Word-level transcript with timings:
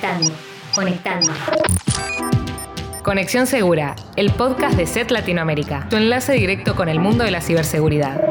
Conectando, 0.00 0.30
conectando. 0.74 1.26
Conexión 3.02 3.46
Segura, 3.48 3.96
el 4.16 4.30
podcast 4.30 4.76
de 4.76 4.86
SET 4.86 5.10
Latinoamérica, 5.10 5.88
tu 5.90 5.96
enlace 5.96 6.34
directo 6.34 6.76
con 6.76 6.88
el 6.88 7.00
mundo 7.00 7.24
de 7.24 7.32
la 7.32 7.40
ciberseguridad. 7.40 8.30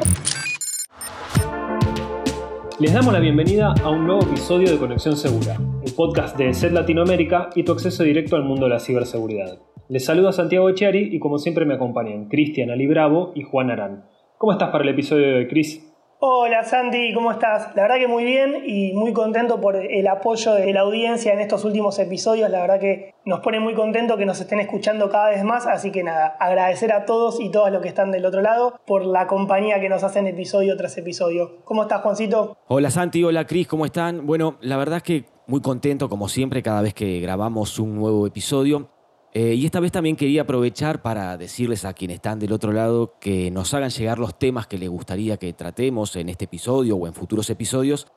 Les 2.80 2.94
damos 2.94 3.12
la 3.12 3.20
bienvenida 3.20 3.74
a 3.84 3.90
un 3.90 4.06
nuevo 4.06 4.22
episodio 4.22 4.72
de 4.72 4.78
Conexión 4.78 5.18
Segura, 5.18 5.58
el 5.86 5.94
podcast 5.94 6.38
de 6.38 6.54
SET 6.54 6.72
Latinoamérica 6.72 7.50
y 7.54 7.64
tu 7.64 7.74
acceso 7.74 8.04
directo 8.04 8.38
al 8.38 8.44
mundo 8.44 8.68
de 8.68 8.70
la 8.70 8.80
ciberseguridad. 8.80 9.60
Les 9.90 10.06
saludo 10.06 10.30
a 10.30 10.34
Santiago 10.34 10.70
Echiari 10.70 11.10
y 11.12 11.20
como 11.20 11.38
siempre 11.38 11.66
me 11.66 11.74
acompañan 11.74 12.30
Cristian 12.30 12.72
Ali 12.72 12.88
Bravo 12.88 13.34
y 13.36 13.42
Juan 13.42 13.72
Arán. 13.72 14.06
¿Cómo 14.38 14.54
estás 14.54 14.70
para 14.70 14.86
el 14.86 14.92
episodio 14.92 15.28
de 15.28 15.34
hoy, 15.34 15.48
Cris? 15.48 15.84
Hola 16.20 16.64
Santi, 16.64 17.14
¿cómo 17.14 17.32
estás? 17.32 17.76
La 17.76 17.84
verdad 17.84 17.98
que 17.98 18.08
muy 18.08 18.24
bien 18.24 18.64
y 18.66 18.92
muy 18.94 19.14
contento 19.14 19.62
por 19.62 19.76
el 19.76 20.08
apoyo 20.08 20.56
de 20.56 20.74
la 20.74 20.82
audiencia 20.82 21.32
en 21.32 21.40
estos 21.40 21.64
últimos 21.64 22.00
episodios. 22.00 22.50
La 22.50 22.60
verdad 22.60 22.80
que 22.80 23.14
nos 23.24 23.42
pone 23.42 23.60
muy 23.60 23.76
contento 23.76 24.18
que 24.18 24.26
nos 24.26 24.42
estén 24.42 24.60
escuchando 24.60 25.12
cada 25.12 25.30
vez 25.30 25.44
más. 25.44 25.68
Así 25.68 25.92
que 25.92 26.04
nada, 26.04 26.36
agradecer 26.40 26.92
a 26.92 27.06
todos 27.06 27.40
y 27.40 27.52
todas 27.52 27.72
los 27.72 27.84
que 27.84 27.90
están 27.90 28.10
del 28.10 28.26
otro 28.26 28.42
lado 28.42 28.80
por 28.88 29.06
la 29.06 29.28
compañía 29.28 29.80
que 29.80 29.90
nos 29.90 30.04
hacen 30.04 30.26
episodio 30.26 30.76
tras 30.76 30.98
episodio. 30.98 31.64
¿Cómo 31.64 31.84
estás, 31.84 32.02
Juancito? 32.02 32.58
Hola 32.68 32.90
Santi, 32.90 33.24
hola 33.24 33.46
Cris, 33.46 33.68
¿cómo 33.68 33.86
están? 33.86 34.26
Bueno, 34.26 34.58
la 34.62 34.78
verdad 34.78 34.98
es 34.98 35.04
que 35.04 35.26
muy 35.46 35.62
contento 35.62 36.10
como 36.10 36.30
siempre 36.30 36.64
cada 36.64 36.82
vez 36.82 36.96
que 36.96 37.20
grabamos 37.20 37.78
un 37.78 37.96
nuevo 37.96 38.26
episodio. 38.26 38.90
Eh, 39.34 39.54
y 39.54 39.66
esta 39.66 39.80
vez 39.80 39.92
también 39.92 40.16
quería 40.16 40.44
aprovechar 40.44 41.02
para 41.02 41.38
decirles 41.38 41.86
a 41.86 41.94
quienes 41.94 42.16
están 42.16 42.40
del 42.40 42.54
otro 42.54 42.72
lado 42.72 43.16
que 43.20 43.52
nos 43.52 43.74
hagan 43.74 43.90
llegar 43.90 44.20
los 44.20 44.40
temas 44.40 44.68
que 44.68 44.78
les 44.78 44.90
gustaría 44.90 45.38
que 45.38 45.54
tratemos 45.54 46.16
en 46.16 46.30
este 46.30 46.46
episodio 46.46 46.96
o 46.96 47.08
en 47.08 47.14
futuros 47.14 47.50
episodios 47.50 48.08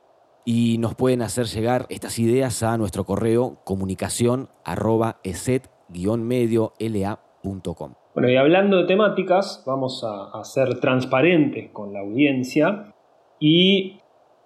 y 0.45 0.77
nos 0.79 0.95
pueden 0.95 1.21
hacer 1.21 1.45
llegar 1.45 1.85
estas 1.89 2.17
ideas 2.17 2.63
a 2.63 2.77
nuestro 2.77 3.03
correo 3.03 3.59
comunicación 3.63 4.49
medio 6.23 6.73
la.com. 6.79 7.93
Bueno, 8.13 8.29
y 8.29 8.35
hablando 8.35 8.77
de 8.77 8.85
temáticas, 8.85 9.63
vamos 9.65 10.03
a 10.03 10.43
ser 10.43 10.79
transparentes 10.79 11.69
con 11.71 11.93
la 11.93 11.99
audiencia 11.99 12.93
y, 13.39 13.99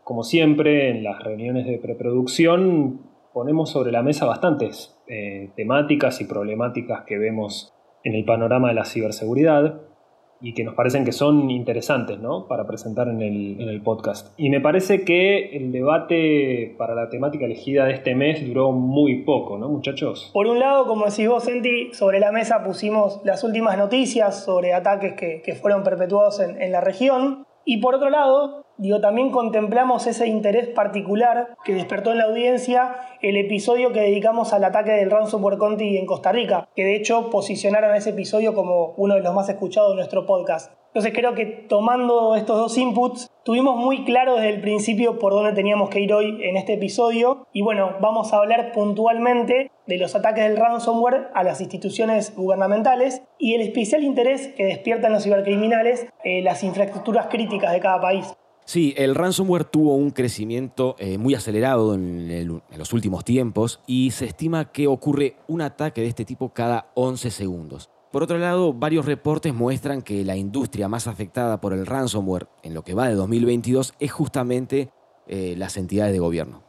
como 0.04 0.24
siempre, 0.24 0.90
en 0.90 1.04
las 1.04 1.24
reuniones 1.24 1.66
de 1.66 1.78
preproducción 1.78 3.02
ponemos 3.34 3.70
sobre 3.70 3.92
la 3.92 4.02
mesa 4.02 4.26
bastantes 4.26 4.95
eh, 5.08 5.52
temáticas 5.56 6.22
y 6.22 6.26
problemáticas 6.26 7.04
que 7.06 7.18
vemos 7.18 7.74
en 8.04 8.16
el 8.16 8.26
panorama 8.26 8.70
de 8.70 8.76
la 8.76 8.86
ciberseguridad 8.86 9.82
y 10.42 10.54
que 10.54 10.64
nos 10.64 10.76
parecen 10.76 11.06
que 11.06 11.12
son 11.12 11.50
interesantes 11.50 12.20
¿no? 12.20 12.48
para 12.48 12.68
presentar 12.68 13.08
en 13.08 13.22
el, 13.22 13.60
en 13.60 13.70
el, 13.70 13.82
podcast. 13.82 14.34
Y 14.38 14.50
me 14.50 14.62
parece 14.62 15.04
que 15.04 15.56
el 15.56 15.72
debate 15.72 16.76
para 16.78 16.94
la 16.94 17.10
temática 17.10 17.46
elegida 17.46 17.86
de 17.86 17.94
este 17.94 18.16
mes 18.16 18.46
duró 18.46 18.72
muy 18.72 19.24
poco, 19.24 19.58
¿no, 19.58 19.70
muchachos? 19.70 20.30
Por 20.34 20.48
un 20.48 20.60
lado, 20.60 20.86
como 20.88 21.06
decís 21.06 21.28
vos, 21.28 21.44
Senti, 21.44 21.94
sobre 21.94 22.20
la 22.20 22.32
mesa 22.32 22.64
pusimos 22.64 23.22
las 23.24 23.44
últimas 23.44 23.78
noticias 23.78 24.44
sobre 24.44 24.74
ataques 24.74 25.14
que, 25.14 25.42
que 25.42 25.56
fueron 25.56 25.84
perpetuados 25.84 26.40
en, 26.40 26.62
en 26.62 26.72
la 26.72 26.82
región. 26.82 27.46
Y 27.64 27.78
por 27.78 27.96
otro 27.96 28.10
lado, 28.10 28.65
Digo, 28.78 29.00
también 29.00 29.32
contemplamos 29.32 30.06
ese 30.06 30.28
interés 30.28 30.68
particular 30.68 31.56
que 31.64 31.74
despertó 31.74 32.12
en 32.12 32.18
la 32.18 32.26
audiencia 32.26 32.96
el 33.22 33.38
episodio 33.38 33.94
que 33.94 34.02
dedicamos 34.02 34.52
al 34.52 34.66
ataque 34.66 34.92
del 34.92 35.10
ransomware 35.10 35.58
Conti 35.58 35.98
en 35.98 36.06
Costa 36.06 36.34
Rica, 36.34 36.68
que 36.76 36.84
de 36.84 36.96
hecho 36.96 37.30
posicionaron 37.30 37.96
ese 37.96 38.10
episodio 38.10 38.54
como 38.54 38.94
uno 38.98 39.16
de 39.16 39.22
los 39.22 39.34
más 39.34 39.48
escuchados 39.48 39.92
de 39.92 39.96
nuestro 39.96 40.26
podcast. 40.26 40.74
Entonces 40.96 41.14
creo 41.14 41.36
que 41.36 41.46
tomando 41.46 42.36
estos 42.36 42.58
dos 42.58 42.78
inputs, 42.78 43.30
tuvimos 43.44 43.78
muy 43.78 44.06
claro 44.06 44.36
desde 44.36 44.50
el 44.50 44.62
principio 44.62 45.20
por 45.20 45.34
dónde 45.34 45.52
teníamos 45.52 45.90
que 45.90 46.00
ir 46.00 46.14
hoy 46.14 46.40
en 46.42 46.56
este 46.56 46.74
episodio. 46.74 47.48
Y 47.52 47.62
bueno, 47.62 47.96
vamos 48.00 48.32
a 48.32 48.38
hablar 48.38 48.72
puntualmente 48.72 49.72
de 49.88 49.98
los 49.98 50.16
ataques 50.16 50.46
del 50.46 50.58
ransomware 50.58 51.28
a 51.34 51.44
las 51.44 51.60
instituciones 51.60 52.34
gubernamentales 52.36 53.22
y 53.38 53.56
el 53.56 53.62
especial 53.62 54.04
interés 54.04 54.48
que 54.56 54.66
despiertan 54.66 55.12
los 55.12 55.24
cibercriminales 55.24 56.08
en 56.24 56.46
las 56.46 56.64
infraestructuras 56.64 57.28
críticas 57.28 57.74
de 57.74 57.82
cada 57.82 58.00
país. 58.00 58.34
Sí, 58.66 58.96
el 58.98 59.14
ransomware 59.14 59.64
tuvo 59.64 59.94
un 59.94 60.10
crecimiento 60.10 60.96
eh, 60.98 61.20
muy 61.20 61.36
acelerado 61.36 61.94
en, 61.94 62.62
los 62.76 62.94
últimos 62.94 63.24
tiempos 63.24 63.80
y 63.86 64.10
se 64.10 64.26
estima 64.26 64.72
que 64.72 64.88
ocurre 64.88 65.36
un 65.48 65.62
ataque 65.62 66.02
de 66.02 66.08
este 66.08 66.26
tipo 66.26 66.50
cada 66.50 66.88
11 66.96 67.30
segundos. 67.30 67.92
Por 68.12 68.24
otro 68.24 68.40
lado, 68.40 68.74
varios 68.74 69.06
reportes 69.06 69.54
muestran 69.54 70.02
que 70.02 70.26
la 70.26 70.36
industria 70.36 70.88
más 70.88 71.06
afectada 71.06 71.62
por 71.62 71.74
el 71.74 71.86
ransomware 71.86 72.48
en 72.64 72.74
lo 72.74 72.84
que 72.84 72.96
va 72.96 73.08
de 73.08 73.14
2022 73.14 73.94
es 74.00 74.12
justamente 74.12 74.90
eh, 75.28 75.54
las 75.58 75.78
entidades 75.78 76.14
de 76.14 76.20
gobierno. 76.20 76.64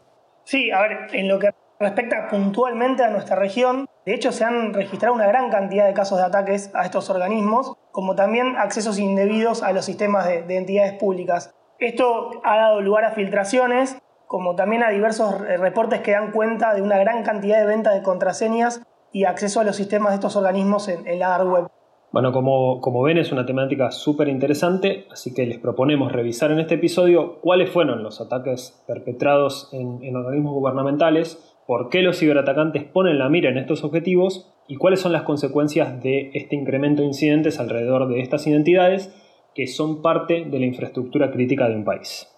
Sí, 0.44 0.70
a 0.70 0.82
ver, 0.82 1.08
en 1.14 1.28
lo 1.28 1.38
que 1.38 1.54
respecta 1.80 2.28
puntualmente 2.28 3.04
a 3.04 3.08
nuestra 3.08 3.36
región, 3.36 3.88
de 4.04 4.14
hecho 4.14 4.32
se 4.32 4.44
han 4.44 4.74
registrado 4.74 5.14
una 5.14 5.26
gran 5.26 5.50
cantidad 5.50 5.86
de 5.86 5.94
casos 5.94 6.18
de 6.18 6.24
ataques 6.24 6.70
a 6.74 6.84
estos 6.84 7.08
organismos, 7.08 7.74
como 7.90 8.14
también 8.14 8.56
accesos 8.58 8.98
indebidos 8.98 9.62
a 9.62 9.72
los 9.72 9.86
sistemas 9.86 10.26
de 10.26 10.56
entidades 10.56 10.92
públicas. 10.94 11.55
Esto 11.78 12.40
ha 12.42 12.56
dado 12.56 12.80
lugar 12.80 13.04
a 13.04 13.10
filtraciones, 13.10 13.98
como 14.26 14.56
también 14.56 14.82
a 14.82 14.90
diversos 14.90 15.38
reportes 15.40 16.00
que 16.00 16.12
dan 16.12 16.32
cuenta 16.32 16.74
de 16.74 16.82
una 16.82 16.98
gran 16.98 17.22
cantidad 17.22 17.58
de 17.58 17.66
ventas 17.66 17.94
de 17.94 18.02
contraseñas 18.02 18.82
y 19.12 19.24
acceso 19.24 19.60
a 19.60 19.64
los 19.64 19.76
sistemas 19.76 20.10
de 20.10 20.16
estos 20.16 20.36
organismos 20.36 20.88
en, 20.88 21.18
la 21.18 21.28
dark 21.28 21.48
web. 21.48 21.66
Bueno, 22.12 22.32
como, 22.32 22.80
como 22.80 23.02
ven 23.02 23.18
es 23.18 23.30
una 23.30 23.44
temática 23.44 23.90
súper 23.90 24.28
interesante, 24.28 25.06
así 25.10 25.34
que 25.34 25.44
les 25.44 25.58
proponemos 25.58 26.12
revisar 26.12 26.50
en 26.50 26.60
este 26.60 26.76
episodio 26.76 27.40
cuáles 27.40 27.70
fueron 27.70 28.02
los 28.02 28.20
ataques 28.20 28.82
perpetrados 28.86 29.68
en, 29.72 30.02
en 30.02 30.16
organismos 30.16 30.54
gubernamentales, 30.54 31.54
por 31.66 31.90
qué 31.90 32.00
los 32.00 32.18
ciberatacantes 32.18 32.84
ponen 32.84 33.18
la 33.18 33.28
mira 33.28 33.50
en 33.50 33.58
estos 33.58 33.84
objetivos 33.84 34.54
y 34.66 34.76
cuáles 34.76 35.00
son 35.00 35.12
las 35.12 35.22
consecuencias 35.22 36.02
de 36.02 36.30
este 36.32 36.56
incremento 36.56 37.02
de 37.02 37.08
incidentes 37.08 37.60
alrededor 37.60 38.08
de 38.08 38.20
estas 38.20 38.46
identidades 38.46 39.14
que 39.56 39.66
son 39.66 40.02
parte 40.02 40.44
de 40.44 40.58
la 40.58 40.66
infraestructura 40.66 41.30
crítica 41.32 41.66
de 41.66 41.76
un 41.76 41.84
país. 41.84 42.28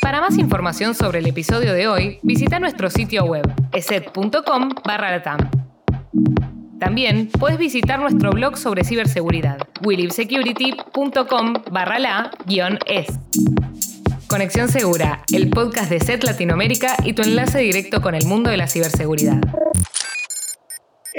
Para 0.00 0.20
más 0.20 0.38
información 0.38 0.94
sobre 0.94 1.18
el 1.18 1.26
episodio 1.26 1.74
de 1.74 1.88
hoy, 1.88 2.20
visita 2.22 2.60
nuestro 2.60 2.88
sitio 2.88 3.24
web 3.24 3.52
eset.com 3.72 4.70
latam. 4.86 5.50
También 6.78 7.28
puedes 7.38 7.58
visitar 7.58 8.00
nuestro 8.00 8.30
blog 8.30 8.56
sobre 8.56 8.84
ciberseguridad, 8.84 9.58
willibsecurity.com 9.84 11.54
barra 11.70 11.98
la-es. 11.98 13.08
Conexión 14.28 14.68
Segura, 14.68 15.24
el 15.32 15.50
podcast 15.50 15.90
de 15.90 15.98
SET 15.98 16.22
Latinoamérica 16.22 16.94
y 17.04 17.12
tu 17.12 17.22
enlace 17.22 17.58
directo 17.58 18.00
con 18.00 18.14
el 18.14 18.24
mundo 18.26 18.48
de 18.50 18.56
la 18.56 18.68
ciberseguridad. 18.68 19.40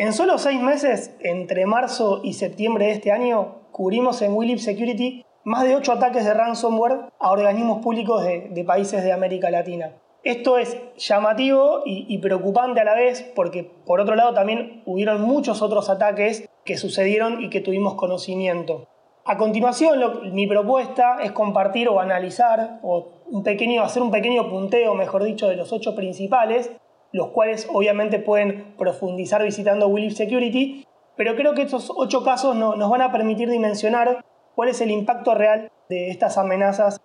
En 0.02 0.14
solo 0.14 0.40
seis 0.40 0.60
meses, 0.60 1.16
entre 1.20 1.68
marzo 1.68 2.22
y 2.24 2.34
septiembre 2.34 2.88
de 2.88 2.94
este 2.94 3.12
año, 3.12 3.60
cubrimos 3.72 4.20
en 4.24 4.34
Willip 4.34 4.58
Security 4.58 5.24
más 5.44 5.64
de 5.64 5.76
8 5.76 5.92
ataques 5.92 6.26
de 6.26 6.34
ransomware 6.34 7.12
a 7.20 7.30
organismos 7.30 7.84
públicos 7.84 8.24
de, 8.24 8.64
países 8.66 9.04
de 9.04 9.12
América 9.12 9.52
Latina. 9.52 9.94
Esto 10.24 10.58
es 10.58 10.76
llamativo 10.98 11.84
y, 11.86 12.18
preocupante 12.18 12.82
a 12.82 12.84
la 12.84 12.96
vez 12.96 13.22
porque 13.36 13.64
por 13.86 14.00
otro 14.00 14.16
lado 14.16 14.34
también 14.34 14.82
hubieron 14.88 15.22
muchos 15.22 15.62
otros 15.62 15.88
ataques 15.88 16.50
que 16.66 16.78
sucedieron 16.78 17.44
y 17.44 17.52
que 17.52 17.62
tuvimos 17.62 17.94
conocimiento. 17.94 18.88
A 19.24 19.38
continuación, 19.38 20.34
mi 20.34 20.48
propuesta 20.48 21.20
es 21.22 21.32
compartir 21.32 21.88
o 21.90 22.00
analizar 22.00 22.80
o 22.82 23.22
un 23.28 23.44
pequeño, 23.44 23.84
hacer 23.84 24.02
un 24.02 24.10
pequeño 24.10 24.50
punteo, 24.50 24.96
mejor 24.96 25.24
dicho, 25.24 25.48
de 25.48 25.58
los 25.58 25.72
ocho 25.72 25.96
principales, 25.96 26.72
los 27.12 27.30
cuales 27.30 27.68
obviamente 27.72 28.20
pueden 28.20 28.76
profundizar 28.78 29.44
visitando 29.44 29.88
Willip 29.88 30.12
Security, 30.12 30.86
pero 31.16 31.36
creo 31.36 31.54
que 31.54 31.64
estos 31.64 31.92
ocho 31.96 32.24
casos 32.24 32.56
nos 32.56 32.90
van 32.90 33.02
a 33.02 33.12
permitir 33.12 33.50
dimensionar 33.50 34.24
cuál 34.56 34.70
es 34.70 34.82
el 34.82 34.92
impacto 34.92 35.36
real 35.36 35.72
de 35.90 36.10
estas 36.10 36.38
amenazas 36.38 37.02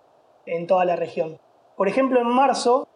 en 0.47 0.67
toda 0.67 0.84
la 0.84 0.97
región. 0.97 1.39
Por 1.77 1.89
ejemplo, 1.89 2.21
en 2.21 2.28
marzo, 2.28 2.88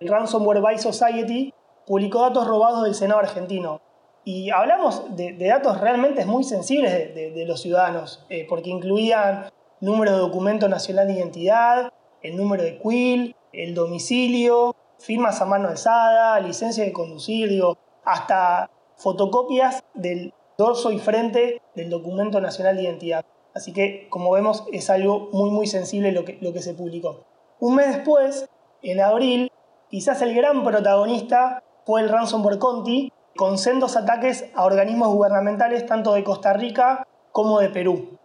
el 0.00 0.08
Ransomware 0.08 0.60
Buy 0.60 0.78
Society 0.78 1.52
publicó 1.86 2.20
datos 2.20 2.46
robados 2.46 2.84
del 2.84 2.94
Senado 2.94 3.20
argentino. 3.20 3.80
Y 4.24 4.50
hablamos 4.50 5.16
de, 5.16 5.32
datos 5.38 5.80
realmente 5.80 6.26
muy 6.26 6.44
sensibles 6.44 7.14
de, 7.14 7.44
los 7.46 7.62
ciudadanos, 7.62 8.26
eh, 8.28 8.46
porque 8.48 8.68
incluían 8.68 9.50
número 9.80 10.12
de 10.12 10.18
documento 10.18 10.68
nacional 10.68 11.06
de 11.06 11.14
identidad, 11.14 11.92
el 12.22 12.36
número 12.36 12.62
de 12.62 12.78
quill, 12.78 13.34
el 13.52 13.74
domicilio, 13.74 14.76
firmas 14.98 15.40
a 15.40 15.46
mano 15.46 15.68
alzada, 15.68 16.40
licencia 16.40 16.84
de 16.84 16.92
conducir, 16.92 17.48
digo, 17.48 17.78
hasta 18.04 18.70
fotocopias 18.96 19.82
del 19.94 20.34
dorso 20.56 20.90
y 20.90 20.98
frente 20.98 21.62
del 21.74 21.90
documento 21.90 22.40
nacional 22.40 22.76
de 22.76 22.82
identidad. 22.82 23.24
Así 23.54 23.72
que, 23.72 24.08
como 24.10 24.30
vemos, 24.32 24.64
es 24.72 24.90
algo 24.90 25.30
muy 25.32 25.50
muy 25.50 25.66
sensible 25.66 26.12
lo 26.12 26.24
que, 26.24 26.38
lo 26.40 26.52
que 26.52 26.62
se 26.62 26.74
publicó. 26.74 27.24
Un 27.60 27.76
mes 27.76 27.88
después, 27.88 28.48
en 28.82 29.00
abril, 29.00 29.50
quizás 29.88 30.20
el 30.22 30.34
gran 30.34 30.64
protagonista 30.64 31.62
fue 31.84 32.02
el 32.02 32.08
ransomware 32.08 32.58
Conti, 32.58 33.12
con 33.36 33.56
sendos 33.56 33.96
ataques 33.96 34.46
a 34.54 34.64
organismos 34.64 35.08
gubernamentales 35.08 35.86
tanto 35.86 36.12
de 36.14 36.24
Costa 36.24 36.52
Rica 36.52 37.06
como 37.32 37.60
de 37.60 37.68
Perú. 37.68 38.17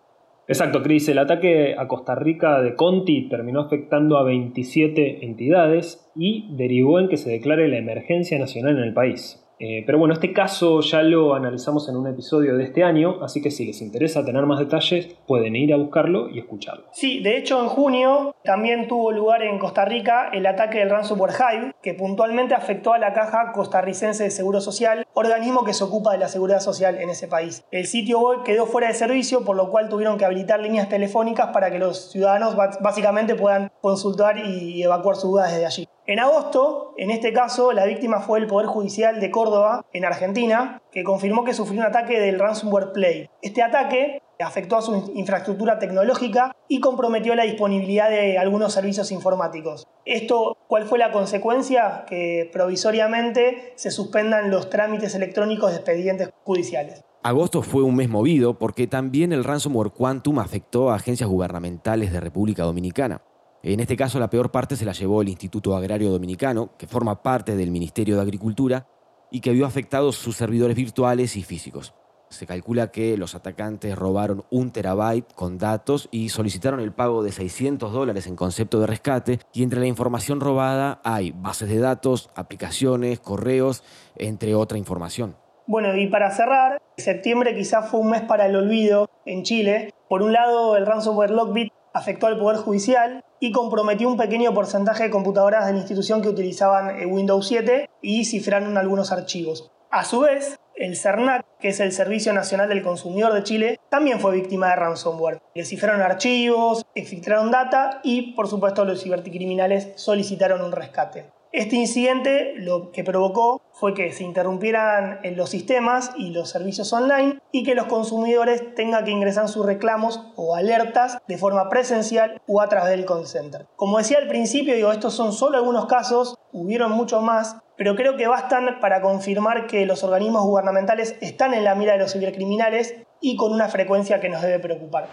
Exacto, 0.48 0.84
Cris. 0.84 1.08
El 1.08 1.20
ataque 1.20 1.76
a 1.78 1.88
Costa 1.88 2.16
Rica 2.16 2.62
de 2.62 2.76
Conti 2.76 3.30
terminó 3.30 3.62
afectando 3.62 4.18
a 4.18 4.24
27 4.24 5.26
entidades 5.26 6.12
y 6.16 6.54
derivó 6.56 7.00
en 7.00 7.08
que 7.08 7.18
se 7.18 7.30
declare 7.30 7.70
la 7.70 7.78
emergencia 7.78 8.38
nacional 8.38 8.78
en 8.78 8.84
el 8.84 8.94
país. 8.94 9.43
Eh, 9.60 9.84
pero 9.86 9.98
bueno, 9.98 10.14
este 10.14 10.34
caso 10.34 10.82
ya 10.82 11.02
lo 11.04 11.36
analizamos 11.36 11.88
en 11.90 11.96
un 11.96 12.08
episodio 12.08 12.58
de 12.58 12.64
este 12.64 12.84
año, 12.84 13.24
así 13.24 13.42
que 13.42 13.52
si 13.52 13.66
les 13.66 13.82
interesa 13.82 14.26
tener 14.26 14.46
más 14.46 14.60
detalles, 14.60 15.16
pueden 15.28 15.56
ir 15.56 15.74
a 15.74 15.78
buscarlo 15.78 16.30
y 16.30 16.40
escucharlo. 16.40 16.86
Sí, 16.92 17.22
de 17.22 17.38
hecho 17.38 17.62
en 17.62 17.70
junio 17.70 18.36
también 18.44 18.88
tuvo 18.88 19.12
lugar 19.12 19.44
en 19.44 19.60
Costa 19.60 19.86
Rica 19.86 20.30
el 20.34 20.46
ataque 20.46 20.80
del 20.80 20.90
ransomware 20.90 21.34
Hive, 21.34 21.76
que 21.82 21.94
puntualmente 21.94 22.54
afectó 22.54 22.94
a 22.94 22.98
la 22.98 23.14
Caja 23.14 23.52
Costarricense 23.54 24.24
de 24.24 24.32
Seguro 24.32 24.60
Social, 24.60 25.06
organismo 25.14 25.64
que 25.64 25.74
se 25.74 25.84
ocupa 25.84 26.12
de 26.12 26.18
la 26.18 26.28
seguridad 26.28 26.60
social 26.60 27.00
en 27.00 27.10
ese 27.10 27.28
país. 27.28 27.64
El 27.72 27.86
sitio 27.86 28.20
web 28.20 28.44
quedó 28.44 28.66
fuera 28.66 28.88
de 28.88 28.94
servicio, 28.94 29.46
por 29.46 29.56
lo 29.56 29.70
cual 29.70 29.90
tuvieron 29.90 30.18
que 30.18 30.26
habilitar 30.26 30.60
líneas 30.60 30.90
telefónicas 30.90 31.50
para 31.54 31.72
que 31.72 31.80
los 31.80 32.12
ciudadanos 32.12 32.56
básicamente 32.56 33.36
puedan 33.36 33.72
consultar 33.82 34.38
y 34.38 34.84
evacuar 34.84 35.16
sus 35.16 35.32
dudas 35.32 35.52
desde 35.52 35.66
allí. 35.66 35.88
En 36.06 36.20
agosto, 36.20 36.94
en 36.98 37.12
este 37.12 37.32
caso, 37.32 37.72
la 37.72 37.86
víctima 37.86 38.20
fue 38.20 38.40
el 38.40 38.48
Poder 38.48 38.68
Judicial 38.68 39.22
de 39.22 39.32
Córdoba, 39.32 39.86
en 39.94 40.04
Argentina, 40.04 40.82
que 40.92 41.04
confirmó 41.04 41.46
que 41.46 41.54
sufrió 41.54 41.80
un 41.80 41.88
ataque 41.88 42.20
del 42.20 42.40
ransomware 42.40 42.92
Play. 42.92 43.30
Este 43.42 43.62
ataque 43.62 44.22
afectó 44.44 44.76
a 44.76 44.82
su 44.82 45.14
infraestructura 45.16 45.80
tecnológica 45.80 46.54
y 46.68 46.82
comprometió 46.82 47.36
la 47.36 47.44
disponibilidad 47.44 48.10
de 48.10 48.38
algunos 48.38 48.74
servicios 48.74 49.14
informáticos. 49.14 49.88
Esto, 50.04 50.58
¿cuál 50.68 50.84
fue 50.84 51.00
la 51.00 51.14
consecuencia? 51.14 52.04
Que 52.06 52.50
provisoriamente 52.52 53.72
se 53.76 53.90
suspendan 53.90 54.52
los 54.52 54.70
trámites 54.70 55.16
electrónicos 55.16 55.72
de 55.72 55.78
expedientes 55.78 56.32
judiciales. 56.44 57.06
Agosto 57.24 57.62
fue 57.62 57.84
un 57.84 57.96
mes 57.96 58.10
movido 58.10 58.60
porque 58.60 58.88
también 58.88 59.32
el 59.32 59.46
ransomware 59.46 59.92
Quantum 59.92 60.40
afectó 60.40 60.92
a 60.92 60.96
agencias 60.96 61.30
gubernamentales 61.30 62.12
de 62.12 62.20
República 62.20 62.64
Dominicana. 62.64 63.22
En 63.66 63.80
este 63.80 63.96
caso, 63.96 64.20
la 64.20 64.30
peor 64.30 64.52
parte 64.52 64.76
se 64.76 64.84
la 64.84 64.92
llevó 64.92 65.22
el 65.22 65.30
Instituto 65.30 65.74
Agrario 65.74 66.12
Dominicano, 66.12 66.72
que 66.78 66.86
forma 66.86 67.24
parte 67.24 67.56
del 67.56 67.72
Ministerio 67.72 68.18
de 68.18 68.22
Agricultura 68.22 68.88
y 69.32 69.40
que 69.40 69.54
vio 69.54 69.66
afectados 69.66 70.18
sus 70.18 70.36
servidores 70.36 70.76
virtuales 70.76 71.38
y 71.38 71.44
físicos. 71.44 71.94
Se 72.28 72.46
calcula 72.46 72.92
que 72.92 73.16
los 73.16 73.36
atacantes 73.36 73.98
robaron 73.98 74.44
un 74.50 74.72
terabyte 74.72 75.32
con 75.34 75.58
datos 75.58 76.10
y 76.12 76.28
solicitaron 76.28 76.82
el 76.82 76.92
pago 76.92 77.24
de 77.24 77.32
600 77.32 77.94
dólares 77.94 78.28
en 78.28 78.36
concepto 78.36 78.82
de 78.82 78.88
rescate. 78.88 79.40
Y 79.54 79.64
entre 79.64 79.80
la 79.80 79.88
información 79.88 80.42
robada 80.42 81.00
hay 81.06 81.32
bases 81.32 81.70
de 81.70 81.80
datos, 81.80 82.32
aplicaciones, 82.36 83.22
correos, 83.22 83.82
entre 84.18 84.56
otra 84.56 84.78
información. 84.78 85.38
Bueno, 85.68 85.96
y 85.96 86.08
para 86.08 86.32
cerrar, 86.32 86.82
septiembre 86.98 87.56
quizás 87.56 87.90
fue 87.90 88.02
un 88.02 88.10
mes 88.10 88.24
para 88.24 88.46
el 88.46 88.58
olvido 88.58 89.10
en 89.26 89.44
Chile. 89.44 89.94
Por 90.10 90.22
un 90.22 90.34
lado, 90.34 90.76
el 90.76 90.86
ransomware 90.86 91.32
Lockbit 91.32 91.73
afectó 91.94 92.28
al 92.28 92.38
Poder 92.38 92.58
Judicial 92.58 93.24
y 93.40 93.52
comprometió 93.52 94.08
un 94.08 94.18
pequeño 94.18 94.54
porcentaje 94.54 95.04
de 95.04 95.10
computadoras 95.10 95.66
de 95.66 95.74
la 95.74 95.80
institución 95.80 96.22
que 96.22 96.30
utilizaban 96.30 97.00
eh, 97.00 97.06
Windows 97.06 97.48
7 97.48 97.90
y 98.02 98.26
cifraron 98.26 98.78
algunos 98.78 99.12
archivos. 99.12 99.72
A 99.92 100.04
su 100.04 100.22
vez, 100.22 100.60
el 100.76 100.98
CERNAC, 100.98 101.46
que 101.60 101.70
es 101.70 101.80
el 101.80 101.92
Servicio 101.92 102.34
Nacional 102.34 102.68
del 102.68 102.82
Consumidor 102.82 103.34
de 103.34 103.44
Chile, 103.44 103.80
también 103.90 104.20
fue 104.20 104.34
víctima 104.34 104.70
de 104.70 104.76
ransomware. 104.76 105.40
Le 105.54 105.66
cifraron 105.66 106.02
archivos, 106.02 106.84
exfiltraron 106.96 107.52
data 107.52 108.00
y, 108.04 108.34
por 108.34 108.48
supuesto, 108.48 108.86
los 108.86 109.04
cibercriminales 109.04 109.90
solicitaron 109.96 110.62
un 110.62 110.72
rescate. 110.72 111.30
Este 111.52 111.76
incidente 111.76 112.54
lo 112.56 112.92
que 112.92 113.04
provocó 113.04 113.62
fue 113.74 113.94
que 113.94 114.12
se 114.12 114.24
interrumpieran 114.24 115.20
los 115.36 115.50
sistemas 115.50 116.12
y 116.18 116.32
los 116.32 116.50
servicios 116.50 116.94
online 116.94 117.40
y 117.52 117.64
que 117.64 117.76
los 117.76 117.88
consumidores 117.88 118.74
tengan 118.76 119.04
que 119.04 119.12
ingresar 119.12 119.48
sus 119.50 119.66
reclamos 119.66 120.22
o 120.36 120.56
alertas 120.56 121.18
de 121.28 121.38
forma 121.38 121.70
presencial 121.70 122.42
o 122.48 122.62
a 122.62 122.70
través 122.70 122.92
del 122.92 123.06
call 123.06 123.26
center. 123.26 123.66
Como 123.76 123.98
decía 123.98 124.20
al 124.20 124.28
principio, 124.28 124.92
estos 124.92 125.14
son 125.14 125.34
solo 125.34 125.58
algunos 125.58 125.88
casos, 125.88 126.38
hubieron 126.52 126.92
muchos 126.92 127.22
más, 127.22 127.58
pero 127.76 127.96
creo 127.96 128.16
que 128.16 128.28
bastan 128.28 128.80
para 128.80 129.02
confirmar 129.02 129.68
que 129.68 129.86
los 129.86 130.04
organismos 130.04 130.46
gubernamentales 130.46 131.18
están 131.22 131.54
en 131.54 131.64
la 131.64 131.76
mira 131.76 131.94
de 131.94 132.00
los 132.00 132.14
cibercriminales 132.14 132.96
y 133.20 133.36
con 133.36 133.52
una 133.52 133.68
frecuencia 133.70 134.20
que 134.20 134.30
nos 134.30 134.42
debe 134.42 134.60
preocupar. 134.60 135.08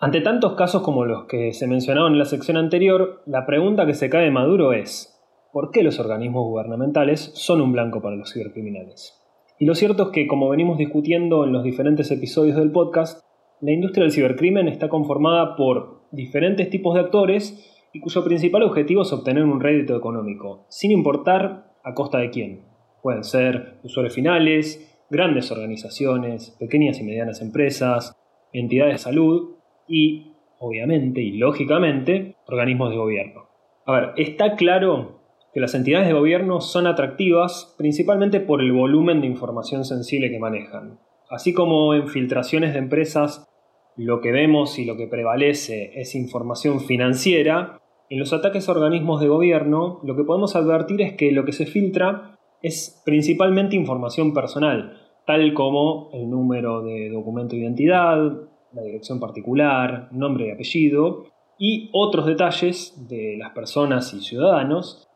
Ante 0.00 0.20
tantos 0.20 0.54
casos 0.54 0.82
como 0.82 1.04
los 1.04 1.26
que 1.26 1.52
se 1.52 1.68
mencionaron 1.68 2.14
en 2.14 2.18
la 2.18 2.24
sección 2.24 2.56
anterior, 2.56 3.22
la 3.26 3.46
pregunta 3.46 3.86
que 3.86 3.94
se 3.94 4.10
cae 4.10 4.24
de 4.24 4.30
Maduro 4.32 4.72
es, 4.72 5.11
¿por 5.52 5.70
qué 5.70 5.82
los 5.82 6.00
organismos 6.00 6.44
gubernamentales 6.44 7.30
son 7.34 7.60
un 7.60 7.72
blanco 7.72 8.00
para 8.00 8.16
los 8.16 8.32
cibercriminales? 8.32 9.22
Y 9.58 9.66
lo 9.66 9.74
cierto 9.74 10.04
es 10.04 10.08
que, 10.08 10.26
como 10.26 10.48
venimos 10.48 10.78
discutiendo 10.78 11.44
en 11.44 11.52
los 11.52 11.62
diferentes 11.62 12.10
episodios 12.10 12.56
del 12.56 12.72
podcast, 12.72 13.22
la 13.60 13.70
industria 13.70 14.02
del 14.02 14.12
cibercrimen 14.12 14.66
está 14.66 14.88
conformada 14.88 15.54
por 15.54 16.00
diferentes 16.10 16.68
tipos 16.70 16.94
de 16.94 17.00
actores 17.00 17.88
y 17.92 18.00
cuyo 18.00 18.24
principal 18.24 18.62
objetivo 18.62 19.02
es 19.02 19.12
obtener 19.12 19.44
un 19.44 19.60
rédito 19.60 19.94
económico, 19.94 20.66
sin 20.68 20.90
importar 20.90 21.74
a 21.84 21.94
costa 21.94 22.18
de 22.18 22.30
quién. 22.30 22.64
Pueden 23.02 23.22
ser 23.22 23.78
usuarios 23.84 24.14
finales, 24.14 25.04
grandes 25.10 25.52
organizaciones, 25.52 26.56
pequeñas 26.58 26.98
y 26.98 27.04
medianas 27.04 27.42
empresas, 27.42 28.16
entidades 28.52 28.94
de 28.94 28.98
salud 28.98 29.56
y, 29.86 30.32
obviamente 30.58 31.20
y 31.20 31.32
lógicamente, 31.32 32.36
organismos 32.46 32.90
de 32.90 32.96
gobierno. 32.96 33.42
A 33.84 33.92
ver, 33.92 34.12
está 34.16 34.56
claro 34.56 35.21
que 35.52 35.60
las 35.60 35.74
entidades 35.74 36.08
de 36.08 36.14
gobierno 36.14 36.60
son 36.60 36.86
atractivas 36.86 37.74
principalmente 37.76 38.40
por 38.40 38.62
el 38.62 38.72
volumen 38.72 39.20
de 39.20 39.26
información 39.26 39.84
sensible 39.84 40.30
que 40.30 40.38
manejan. 40.38 40.98
Así 41.28 41.52
como 41.52 41.94
en 41.94 42.08
filtraciones 42.08 42.72
de 42.72 42.78
empresas 42.78 43.46
lo 43.96 44.20
que 44.20 44.32
vemos 44.32 44.78
y 44.78 44.86
lo 44.86 44.96
que 44.96 45.06
prevalece 45.06 45.92
es 46.00 46.14
información 46.14 46.80
financiera, 46.80 47.78
en 48.08 48.18
los 48.18 48.32
ataques 48.32 48.68
a 48.68 48.72
organismos 48.72 49.20
de 49.20 49.28
gobierno 49.28 50.00
lo 50.04 50.16
que 50.16 50.24
podemos 50.24 50.56
advertir 50.56 51.02
es 51.02 51.14
que 51.14 51.32
lo 51.32 51.44
que 51.44 51.52
se 51.52 51.66
filtra 51.66 52.38
es 52.62 53.02
principalmente 53.04 53.76
información 53.76 54.32
personal, 54.32 54.98
tal 55.26 55.52
como 55.52 56.10
el 56.14 56.30
número 56.30 56.82
de 56.82 57.10
documento 57.10 57.54
de 57.54 57.62
identidad, 57.62 58.18
la 58.72 58.82
dirección 58.82 59.20
particular, 59.20 60.08
nombre 60.12 60.48
y 60.48 60.50
apellido, 60.50 61.24
y 61.58 61.90
otros 61.92 62.26
detalles 62.26 63.08
de 63.08 63.36
las 63.38 63.50
personas 63.52 64.14
y 64.14 64.20
ciudadanos 64.20 65.08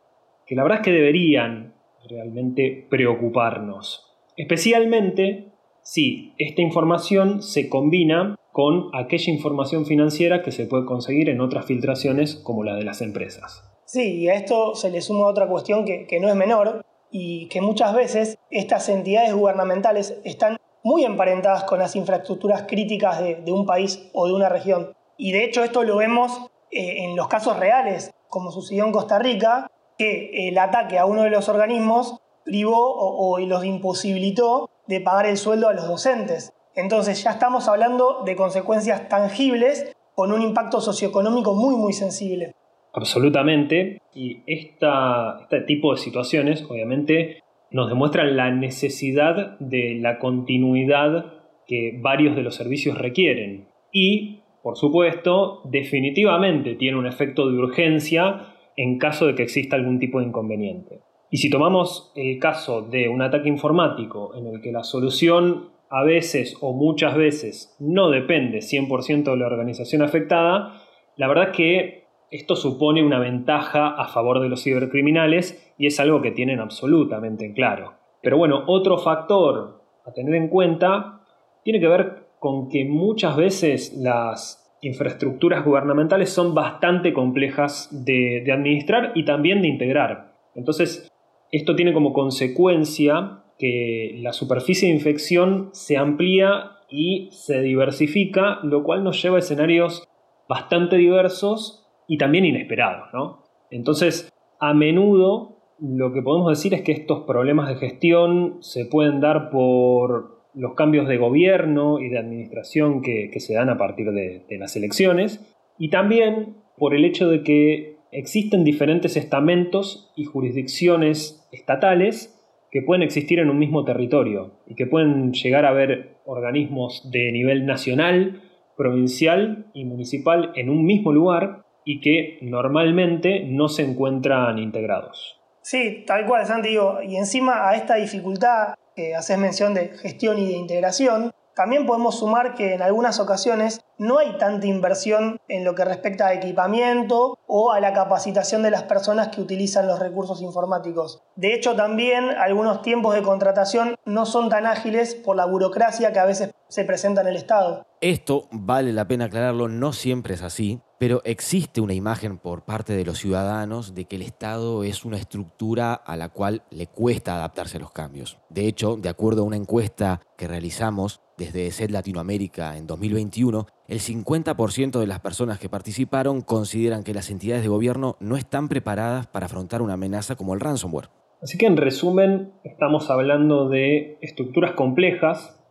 que 0.47 0.55
la 0.55 0.63
verdad 0.63 0.79
es 0.79 0.85
que 0.85 0.93
deberían 0.93 1.75
realmente 2.09 2.87
preocuparnos. 2.89 4.17
Especialmente 4.37 5.53
si 5.83 6.35
esta 6.39 6.63
información 6.63 7.43
se 7.43 7.69
combina 7.69 8.37
con 8.53 8.91
aquella 8.95 9.33
información 9.33 9.87
financiera 9.87 10.43
que 10.43 10.53
se 10.53 10.67
puede 10.67 10.87
conseguir 10.87 11.29
en 11.29 11.41
otras 11.41 11.67
filtraciones 11.67 12.37
como 12.37 12.65
la 12.65 12.75
de 12.75 12.85
las 12.85 13.03
empresas. 13.03 13.65
Sí, 13.85 14.21
y 14.21 14.29
a 14.29 14.35
esto 14.35 14.75
se 14.75 14.91
le 14.91 15.01
suma 15.01 15.27
otra 15.27 15.47
cuestión 15.47 15.85
que, 15.85 16.07
que 16.07 16.21
no 16.21 16.29
es 16.29 16.35
menor 16.35 16.85
y 17.11 17.49
que 17.49 17.61
muchas 17.61 17.95
veces 17.95 18.39
estas 18.51 18.89
entidades 18.89 19.35
gubernamentales 19.35 20.19
están 20.25 20.57
muy 20.83 21.05
emparentadas 21.05 21.65
con 21.65 21.79
las 21.79 21.97
infraestructuras 21.97 22.63
críticas 22.69 23.21
de, 23.21 23.53
un 23.53 23.67
país 23.67 24.09
o 24.13 24.29
de 24.29 24.35
una 24.35 24.49
región. 24.49 24.95
Y 25.17 25.33
de 25.33 25.45
hecho 25.45 25.65
esto 25.65 25.83
lo 25.83 25.97
vemos 25.97 26.33
eh, 26.71 27.05
en 27.05 27.17
los 27.17 27.27
casos 27.27 27.59
reales, 27.59 28.13
como 28.29 28.53
sucedió 28.53 28.85
en 28.85 28.93
Costa 28.93 29.19
Rica, 29.19 29.69
que 29.99 30.49
el 30.49 30.59
ataque 30.59 30.99
a 30.99 31.07
uno 31.07 31.23
de 31.23 31.31
los 31.31 31.49
organismos 31.49 32.21
privó 32.45 32.95
o, 32.95 33.39
los 33.39 33.65
imposibilitó 33.65 34.71
de 34.87 35.01
pagar 35.01 35.27
el 35.27 35.37
sueldo 35.37 35.69
a 35.69 35.75
los 35.75 35.89
docentes. 35.89 36.53
Entonces 36.75 37.23
ya 37.23 37.31
estamos 37.31 37.69
hablando 37.69 38.23
de 38.25 38.37
consecuencias 38.37 39.09
tangibles 39.09 39.95
con 40.15 40.33
un 40.33 40.43
impacto 40.43 40.81
socioeconómico 40.81 41.55
muy 41.55 41.77
muy 41.77 41.93
sensible. 41.93 42.55
Absolutamente. 42.93 44.01
Y 44.15 44.43
este 44.47 45.61
tipo 45.67 45.93
de 45.93 45.99
situaciones 45.99 46.65
obviamente 46.69 47.43
nos 47.71 47.89
demuestran 47.89 48.37
la 48.37 48.51
necesidad 48.51 49.59
de 49.59 49.99
la 50.01 50.19
continuidad 50.19 51.35
que 51.67 51.99
varios 52.01 52.37
de 52.37 52.43
los 52.43 52.55
servicios 52.55 52.97
requieren. 52.97 53.69
Y, 53.93 54.41
por 54.63 54.77
supuesto, 54.77 55.63
definitivamente 55.65 56.75
tiene 56.77 56.97
un 56.97 57.07
efecto 57.07 57.51
de 57.51 57.59
urgencia 57.59 58.56
en 58.77 58.99
caso 58.99 59.27
de 59.27 59.35
que 59.35 59.43
exista 59.43 59.77
algún 59.77 59.99
tipo 59.99 60.21
de 60.21 60.27
inconveniente. 60.27 61.01
Y 61.31 61.39
si 61.39 61.51
tomamos 61.51 62.13
el 62.15 62.39
caso 62.39 62.83
de 62.83 63.09
un 63.09 63.23
ataque 63.23 63.49
informático 63.49 64.35
en 64.37 64.47
el 64.47 64.61
que 64.61 64.73
la 64.73 64.85
solución 64.85 65.71
a 65.89 66.05
veces 66.05 66.57
o 66.61 66.73
muchas 66.73 67.17
veces 67.17 67.77
no 67.79 68.11
depende 68.11 68.59
100% 68.59 69.25
de 69.25 69.37
la 69.37 69.47
organización 69.47 70.03
afectada, 70.03 70.83
la 71.17 71.29
verdad 71.29 71.53
que 71.53 72.07
esto 72.31 72.57
supone 72.57 73.05
una 73.05 73.19
ventaja 73.19 73.89
a 73.89 74.09
favor 74.09 74.41
de 74.41 74.49
los 74.49 74.63
cibercriminales 74.63 75.75
y 75.79 75.87
es 75.87 76.01
algo 76.01 76.23
que 76.23 76.33
tienen 76.33 76.61
absolutamente 76.61 77.45
en 77.45 77.55
claro. 77.55 77.95
Pero 78.23 78.37
bueno, 78.37 78.65
otro 78.67 78.99
factor 78.99 79.83
a 80.05 80.13
tener 80.13 80.35
en 80.35 80.49
cuenta 80.49 81.21
tiene 81.65 81.81
que 81.81 81.89
ver 81.89 82.27
con 82.39 82.69
que 82.69 82.85
muchas 82.85 83.37
veces 83.37 83.95
las 83.97 84.66
infraestructuras 84.83 85.65
gubernamentales 85.65 86.31
son 86.31 86.55
bastante 86.55 87.13
complejas 87.13 87.89
de, 88.05 88.45
administrar 88.53 89.13
y 89.15 89.25
también 89.25 89.63
de 89.63 89.69
integrar. 89.69 90.35
Entonces, 90.55 91.11
esto 91.53 91.77
tiene 91.77 91.93
como 91.93 92.13
consecuencia 92.13 93.43
que 93.59 94.19
la 94.21 94.33
superficie 94.33 94.89
de 94.89 94.95
infección 94.95 95.71
se 95.73 95.97
amplía 95.97 96.73
y 96.91 97.31
se 97.33 97.63
diversifica, 97.63 98.61
lo 98.63 98.83
cual 98.83 99.03
nos 99.03 99.21
lleva 99.23 99.37
a 99.37 99.41
escenarios 99.41 100.07
bastante 100.49 100.97
diversos 100.97 101.87
y 102.07 102.19
también 102.19 102.45
inesperados. 102.45 103.09
¿no? 103.13 103.45
Entonces, 103.71 104.33
a 104.61 104.75
menudo 104.75 105.57
lo 105.79 106.13
que 106.13 106.23
podemos 106.23 106.49
decir 106.49 106.75
es 106.75 106.83
que 106.83 106.93
estos 106.93 107.25
problemas 107.25 107.69
de 107.69 107.77
gestión 107.77 108.59
se 108.61 108.87
pueden 108.87 109.21
dar 109.21 109.51
por 109.51 110.36
los 110.57 110.75
cambios 110.75 111.07
de 111.07 111.19
gobierno 111.19 112.01
y 112.01 112.09
de 112.09 112.19
administración 112.19 113.03
que, 113.03 113.31
se 113.39 113.55
dan 113.55 113.69
a 113.69 113.77
partir 113.77 114.11
de, 114.11 114.45
las 114.59 114.75
elecciones 114.75 115.55
y 115.79 115.91
también 115.91 116.57
por 116.79 116.95
el 116.95 117.05
hecho 117.05 117.29
de 117.29 117.43
que 117.43 117.99
existen 118.11 118.65
diferentes 118.65 119.17
estamentos 119.17 120.11
y 120.17 120.25
jurisdicciones 120.25 121.47
estatales 121.53 122.33
que 122.71 122.81
pueden 122.81 123.03
existir 123.03 123.39
en 123.39 123.51
un 123.51 123.59
mismo 123.59 123.85
territorio 123.85 124.55
y 124.67 124.75
que 124.75 124.87
pueden 124.87 125.33
llegar 125.33 125.67
a 125.67 125.71
haber 125.71 126.17
organismos 126.25 127.11
de 127.11 127.31
nivel 127.33 127.67
nacional, 127.67 128.43
provincial 128.77 129.67
y 129.75 129.85
municipal 129.85 130.53
en 130.57 130.71
un 130.71 130.87
mismo 130.87 131.13
lugar 131.13 131.65
y 131.85 132.01
que 132.01 132.39
normalmente 132.41 133.45
no 133.47 133.69
se 133.69 133.83
encuentran 133.83 134.59
integrados. 134.59 135.39
Sí, 135.61 136.05
tal 136.07 136.27
cual, 136.27 136.47
Santi. 136.47 136.71
y 137.07 137.17
encima 137.17 137.69
a 137.69 137.77
esta 137.77 137.97
dificultad 137.97 138.75
que 138.97 139.15
haces 139.15 139.39
mención 139.39 139.75
de 139.75 139.91
gestión 139.99 140.39
y 140.39 140.47
de 140.47 140.55
integración, 140.55 141.33
también 141.55 141.87
podemos 141.87 142.19
sumar 142.19 142.55
que 142.55 142.75
en 142.75 142.83
algunas 142.83 143.19
ocasiones 143.19 143.81
no 143.97 144.19
hay 144.19 144.37
tanta 144.37 144.67
inversión 144.67 145.41
en 145.49 145.65
lo 145.65 145.75
que 145.75 145.87
respecta 145.87 146.27
a 146.27 146.35
equipamiento 146.35 147.39
o 147.47 147.73
a 147.73 147.81
la 147.81 147.95
capacitación 147.95 148.63
de 148.63 148.71
las 148.71 148.83
personas 148.83 149.29
que 149.29 149.41
utilizan 149.41 149.87
los 149.87 149.99
recursos 149.99 150.43
informáticos. 150.43 151.23
De 151.35 151.55
hecho, 151.55 151.75
también 151.75 152.29
algunos 152.29 152.83
tiempos 152.83 153.15
de 153.15 153.23
contratación 153.23 153.97
no 154.05 154.27
son 154.27 154.51
tan 154.51 154.67
ágiles 154.67 155.15
por 155.15 155.37
la 155.37 155.47
burocracia 155.47 156.13
que 156.13 156.19
a 156.19 156.27
veces 156.27 156.51
se 156.69 156.85
presenta 156.85 157.23
en 157.23 157.29
el 157.29 157.37
Estado. 157.37 157.87
Esto, 158.03 158.49
vale 158.51 158.93
la 158.93 159.09
pena 159.09 159.25
aclararlo, 159.25 159.69
no 159.69 159.95
siempre 159.95 160.35
es 160.35 160.43
así, 160.43 160.83
pero 160.99 161.21
existe 161.25 161.81
una 161.81 161.95
imagen 161.95 162.39
por 162.39 162.65
parte 162.65 162.95
de 162.95 163.05
los 163.05 163.19
ciudadanos 163.19 163.95
de 163.95 164.07
que 164.07 164.17
el 164.17 164.23
Estado 164.23 164.85
es 164.85 165.05
una 165.05 165.19
estructura 165.19 165.95
a 165.95 166.17
la 166.17 166.29
cual 166.29 166.63
le 166.71 166.87
cuesta 166.87 167.35
adaptarse 167.35 167.77
a 167.77 167.81
los 167.81 167.91
cambios. 167.91 168.39
De 168.49 168.67
hecho, 168.67 168.97
de 168.97 169.09
acuerdo 169.09 169.43
a 169.43 169.47
una 169.47 169.57
encuesta 169.57 170.21
que 170.37 170.49
realizamos, 170.49 171.21
desde 171.37 171.71
SED 171.71 171.91
Latinoamérica 171.91 172.79
en 172.79 172.87
2021, 172.87 173.67
el 173.89 174.01
50% 174.01 174.99
de 174.99 175.07
las 175.07 175.21
personas 175.21 175.59
que 175.59 175.69
participaron 175.69 176.41
consideran 176.41 177.03
que 177.03 177.15
las 177.15 177.31
entidades 177.31 177.63
de 177.63 177.69
gobierno 177.69 178.17
no 178.21 178.37
están 178.37 178.69
preparadas 178.69 179.27
para 179.27 179.47
afrontar 179.47 179.83
una 179.83 179.95
amenaza 179.95 180.37
como 180.37 180.55
el 180.55 180.61
ransomware. 180.61 181.11
Así 181.43 181.59
que 181.59 181.67
en 181.67 181.77
resumen, 181.77 182.55
estamos 182.65 183.11
hablando 183.11 183.69
de 183.69 184.19
estructuras 184.23 184.73
complejas 184.73 185.63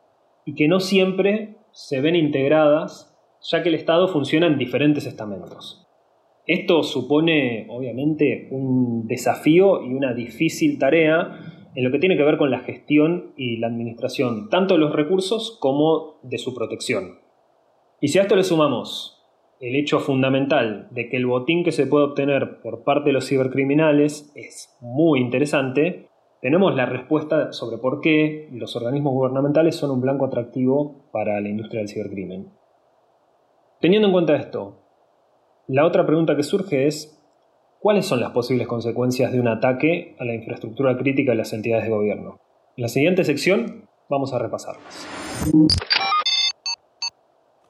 y 0.45 0.53
que 0.53 0.67
no 0.67 0.79
siempre 0.79 1.57
se 1.71 1.99
ven 2.01 2.15
integradas, 2.15 3.14
ya 3.49 3.63
que 3.63 3.69
el 3.69 3.75
Estado 3.75 4.07
funciona 4.07 4.47
en 4.47 4.57
diferentes 4.57 5.05
estamentos. 5.05 5.85
Esto 6.47 6.83
supone, 6.83 7.65
obviamente, 7.69 8.47
un 8.51 9.07
desafío 9.07 9.81
y 9.83 9.93
una 9.93 10.13
difícil 10.13 10.77
tarea 10.77 11.39
en 11.73 11.83
lo 11.83 11.91
que 11.91 11.99
tiene 11.99 12.17
que 12.17 12.23
ver 12.23 12.37
con 12.37 12.51
la 12.51 12.59
gestión 12.59 13.33
y 13.35 13.57
la 13.57 13.67
administración, 13.67 14.49
tanto 14.49 14.75
de 14.75 14.79
los 14.79 14.93
recursos 14.93 15.57
como 15.59 16.19
de 16.23 16.37
su 16.37 16.53
protección. 16.53 17.19
Y 17.99 18.09
si 18.09 18.19
a 18.19 18.23
esto 18.23 18.35
le 18.35 18.43
sumamos 18.43 19.23
el 19.59 19.75
hecho 19.75 19.99
fundamental 19.99 20.87
de 20.91 21.09
que 21.09 21.17
el 21.17 21.25
botín 21.25 21.63
que 21.63 21.71
se 21.71 21.87
puede 21.87 22.05
obtener 22.05 22.61
por 22.61 22.83
parte 22.83 23.09
de 23.09 23.13
los 23.13 23.27
cibercriminales 23.27 24.31
es 24.35 24.75
muy 24.81 25.19
interesante, 25.19 26.09
tenemos 26.41 26.75
la 26.75 26.85
respuesta 26.85 27.51
sobre 27.53 27.77
por 27.77 28.01
qué 28.01 28.49
los 28.51 28.75
organismos 28.75 29.13
gubernamentales 29.13 29.75
son 29.75 29.91
un 29.91 30.01
blanco 30.01 30.25
atractivo 30.25 31.09
para 31.11 31.41
la 31.41 31.49
industria 31.49 31.79
del 31.79 31.89
cibercrimen. 31.89 32.64
Teniendo 33.85 34.07
en 34.07 34.13
cuenta 34.13 34.35
esto, 34.35 34.81
la 35.67 35.85
otra 35.85 36.07
pregunta 36.07 36.35
que 36.35 36.41
surge 36.41 36.87
es 36.87 37.21
¿Cuáles 37.79 38.07
son 38.07 38.19
las 38.19 38.31
posibles 38.31 38.67
consecuencias 38.67 39.31
de 39.31 39.39
un 39.39 39.47
ataque 39.47 40.15
a 40.19 40.25
la 40.25 40.33
infraestructura 40.33 40.97
crítica 40.97 41.33
de 41.33 41.37
las 41.37 41.53
entidades 41.53 41.83
de 41.85 41.91
gobierno? 41.91 42.39
En 42.77 42.81
la 42.81 42.87
siguiente 42.87 43.23
sección 43.23 43.87
vamos 44.09 44.33
a 44.33 44.39
repasarlas. 44.39 45.07